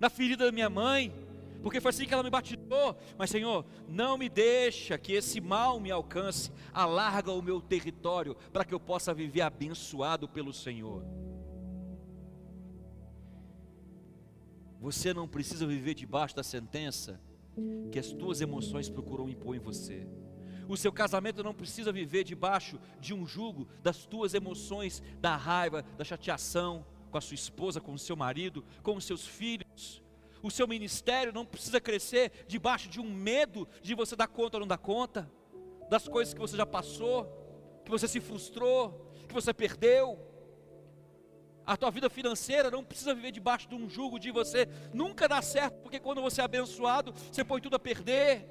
na 0.00 0.08
ferida 0.08 0.46
da 0.46 0.52
minha 0.52 0.70
mãe, 0.70 1.12
porque 1.62 1.80
foi 1.80 1.90
assim 1.90 2.06
que 2.06 2.14
ela 2.14 2.22
me 2.22 2.30
batizou. 2.30 2.96
Mas, 3.18 3.30
Senhor, 3.30 3.64
não 3.88 4.16
me 4.16 4.28
deixa 4.28 4.98
que 4.98 5.12
esse 5.12 5.40
mal 5.40 5.80
me 5.80 5.90
alcance, 5.90 6.50
alarga 6.72 7.32
o 7.32 7.42
meu 7.42 7.60
território 7.60 8.34
para 8.52 8.64
que 8.64 8.74
eu 8.74 8.80
possa 8.80 9.12
viver 9.12 9.42
abençoado 9.42 10.28
pelo 10.28 10.52
Senhor. 10.52 11.04
Você 14.80 15.12
não 15.12 15.26
precisa 15.26 15.66
viver 15.66 15.94
debaixo 15.94 16.36
da 16.36 16.42
sentença 16.42 17.20
que 17.90 17.98
as 17.98 18.12
tuas 18.12 18.40
emoções 18.40 18.88
procuram 18.88 19.28
impor 19.28 19.56
em 19.56 19.58
você. 19.58 20.06
O 20.68 20.76
seu 20.76 20.92
casamento 20.92 21.42
não 21.42 21.54
precisa 21.54 21.92
viver 21.92 22.24
debaixo 22.24 22.78
de 23.00 23.14
um 23.14 23.26
jugo 23.26 23.68
das 23.82 24.04
tuas 24.04 24.34
emoções, 24.34 25.02
da 25.20 25.36
raiva, 25.36 25.82
da 25.96 26.04
chateação 26.04 26.84
com 27.10 27.18
a 27.18 27.20
sua 27.20 27.34
esposa, 27.34 27.80
com 27.80 27.94
o 27.94 27.98
seu 27.98 28.16
marido, 28.16 28.64
com 28.82 28.96
os 28.96 29.04
seus 29.04 29.26
filhos. 29.26 29.65
O 30.42 30.50
seu 30.50 30.66
ministério 30.66 31.32
não 31.32 31.44
precisa 31.44 31.80
crescer 31.80 32.30
debaixo 32.46 32.88
de 32.88 33.00
um 33.00 33.10
medo 33.10 33.68
de 33.82 33.94
você 33.94 34.14
dar 34.14 34.28
conta 34.28 34.56
ou 34.56 34.60
não 34.60 34.66
dar 34.66 34.78
conta, 34.78 35.30
das 35.88 36.08
coisas 36.08 36.34
que 36.34 36.40
você 36.40 36.56
já 36.56 36.66
passou, 36.66 37.80
que 37.84 37.90
você 37.90 38.08
se 38.08 38.20
frustrou, 38.20 39.12
que 39.28 39.34
você 39.34 39.52
perdeu. 39.54 40.18
A 41.64 41.76
tua 41.76 41.90
vida 41.90 42.08
financeira 42.08 42.70
não 42.70 42.84
precisa 42.84 43.14
viver 43.14 43.32
debaixo 43.32 43.68
de 43.68 43.74
um 43.74 43.88
jugo 43.88 44.18
de 44.18 44.30
você 44.30 44.68
nunca 44.92 45.28
dá 45.28 45.42
certo, 45.42 45.80
porque 45.82 45.98
quando 45.98 46.22
você 46.22 46.40
é 46.40 46.44
abençoado, 46.44 47.12
você 47.12 47.44
põe 47.44 47.60
tudo 47.60 47.76
a 47.76 47.78
perder. 47.78 48.48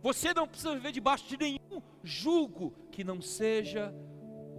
Você 0.00 0.34
não 0.34 0.46
precisa 0.46 0.74
viver 0.74 0.92
debaixo 0.92 1.26
de 1.26 1.36
nenhum 1.36 1.82
jugo 2.02 2.74
que 2.90 3.04
não 3.04 3.20
seja 3.20 3.94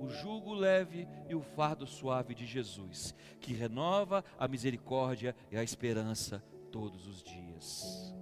o 0.04 0.10
jugo 0.10 0.54
leve 0.54 1.08
e 1.30 1.36
o 1.36 1.42
fardo 1.42 1.88
suave 1.88 2.36
de 2.36 2.46
Jesus, 2.46 3.16
que 3.40 3.54
renova 3.54 4.24
a 4.38 4.48
misericórdia 4.48 5.36
e 5.50 5.58
a 5.58 5.64
esperança 5.64 6.44
todos 6.72 7.08
os 7.08 7.24
dias. 7.24 8.14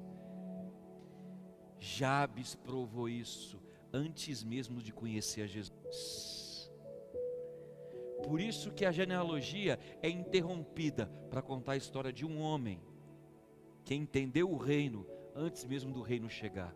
Jabes 1.79 2.53
provou 2.53 3.09
isso 3.09 3.59
antes 3.91 4.43
mesmo 4.43 4.81
de 4.81 4.93
conhecer 4.93 5.41
a 5.41 5.47
Jesus. 5.47 6.71
Por 8.23 8.39
isso 8.39 8.71
que 8.71 8.85
a 8.85 8.91
genealogia 8.91 9.79
é 10.01 10.09
interrompida 10.09 11.07
para 11.29 11.41
contar 11.41 11.71
a 11.71 11.77
história 11.77 12.13
de 12.13 12.23
um 12.23 12.39
homem 12.39 12.79
que 13.83 13.95
entendeu 13.95 14.51
o 14.51 14.57
reino 14.57 15.07
antes 15.35 15.65
mesmo 15.65 15.91
do 15.91 16.03
reino 16.03 16.29
chegar. 16.29 16.75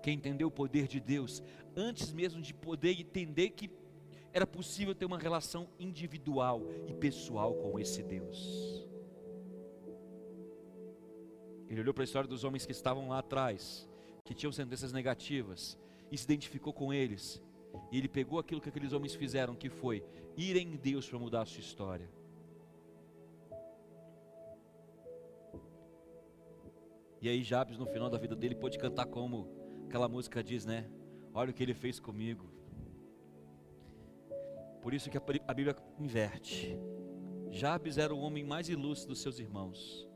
Que 0.00 0.12
entendeu 0.12 0.46
o 0.46 0.52
poder 0.52 0.86
de 0.86 1.00
Deus 1.00 1.42
antes 1.76 2.12
mesmo 2.12 2.40
de 2.40 2.54
poder 2.54 2.98
entender 2.98 3.50
que 3.50 3.68
era 4.38 4.46
possível 4.46 4.94
ter 4.94 5.04
uma 5.04 5.18
relação 5.18 5.68
individual 5.78 6.62
e 6.86 6.94
pessoal 6.94 7.54
com 7.54 7.78
esse 7.78 8.02
Deus. 8.02 8.86
Ele 11.68 11.80
olhou 11.80 11.92
para 11.92 12.02
a 12.02 12.08
história 12.08 12.28
dos 12.28 12.44
homens 12.44 12.64
que 12.64 12.72
estavam 12.72 13.08
lá 13.08 13.18
atrás, 13.18 13.88
que 14.24 14.34
tinham 14.34 14.52
sentenças 14.52 14.92
negativas, 14.92 15.78
e 16.10 16.16
se 16.16 16.24
identificou 16.24 16.72
com 16.72 16.92
eles 16.92 17.42
e 17.90 17.98
ele 17.98 18.08
pegou 18.08 18.38
aquilo 18.38 18.60
que 18.60 18.68
aqueles 18.68 18.92
homens 18.92 19.14
fizeram, 19.14 19.54
que 19.54 19.68
foi 19.68 20.04
ir 20.36 20.56
em 20.56 20.76
Deus 20.76 21.08
para 21.08 21.18
mudar 21.18 21.42
a 21.42 21.46
sua 21.46 21.60
história. 21.60 22.08
E 27.20 27.28
aí 27.28 27.42
Jabes 27.42 27.78
no 27.78 27.86
final 27.86 28.08
da 28.08 28.18
vida 28.18 28.36
dele 28.36 28.54
pôde 28.54 28.78
cantar 28.78 29.06
como 29.06 29.48
aquela 29.86 30.08
música 30.08 30.42
diz, 30.42 30.64
né? 30.64 30.88
Olha 31.34 31.50
o 31.50 31.54
que 31.54 31.62
ele 31.62 31.74
fez 31.74 31.98
comigo. 31.98 32.57
Por 34.88 34.94
isso 34.94 35.10
que 35.10 35.18
a 35.18 35.52
Bíblia 35.52 35.76
inverte. 35.98 36.74
Jabes 37.50 37.98
era 37.98 38.14
o 38.14 38.20
homem 38.20 38.42
mais 38.42 38.70
ilustre 38.70 39.06
dos 39.06 39.20
seus 39.20 39.38
irmãos, 39.38 40.08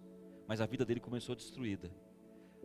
mas 0.49 0.63
a 0.63 0.67
vida 0.67 0.83
dele 0.83 0.99
começou 0.99 1.35
destruída. 1.35 1.95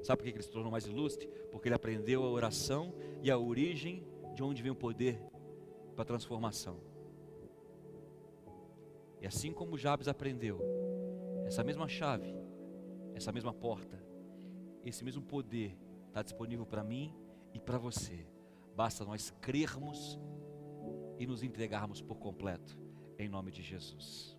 Sabe 0.02 0.20
por 0.20 0.24
que 0.24 0.38
ele 0.38 0.42
se 0.42 0.50
tornou 0.50 0.72
mais 0.72 0.88
ilustre? 0.88 1.28
Porque 1.52 1.68
ele 1.68 1.76
aprendeu 1.76 2.24
a 2.24 2.30
oração 2.30 2.96
e 3.22 3.30
a 3.30 3.38
origem 3.38 4.08
de 4.34 4.42
onde 4.42 4.64
vem 4.64 4.72
o 4.72 4.76
poder 4.76 5.22
para 5.96 6.04
a 6.04 6.06
transformação. 6.06 6.80
E 9.20 9.28
assim 9.28 9.52
como 9.52 9.78
Jabes 9.78 10.08
aprendeu, 10.08 10.62
essa 11.46 11.62
mesma 11.62 11.90
chave, 11.90 12.34
essa 13.16 13.34
mesma 13.34 13.54
porta, 13.54 14.02
esse 14.86 15.04
mesmo 15.04 15.24
poder 15.24 15.78
está 16.08 16.24
disponível 16.24 16.66
para 16.66 16.86
mim 16.86 17.14
e 17.54 17.60
para 17.60 17.78
você. 17.78 18.26
Basta 18.78 19.04
nós 19.04 19.30
crermos 19.42 20.18
e 21.20 21.26
nos 21.26 21.44
entregarmos 21.44 22.02
por 22.02 22.18
completo, 22.20 22.78
em 23.18 23.28
nome 23.28 23.52
de 23.52 23.62
Jesus. 23.62 24.37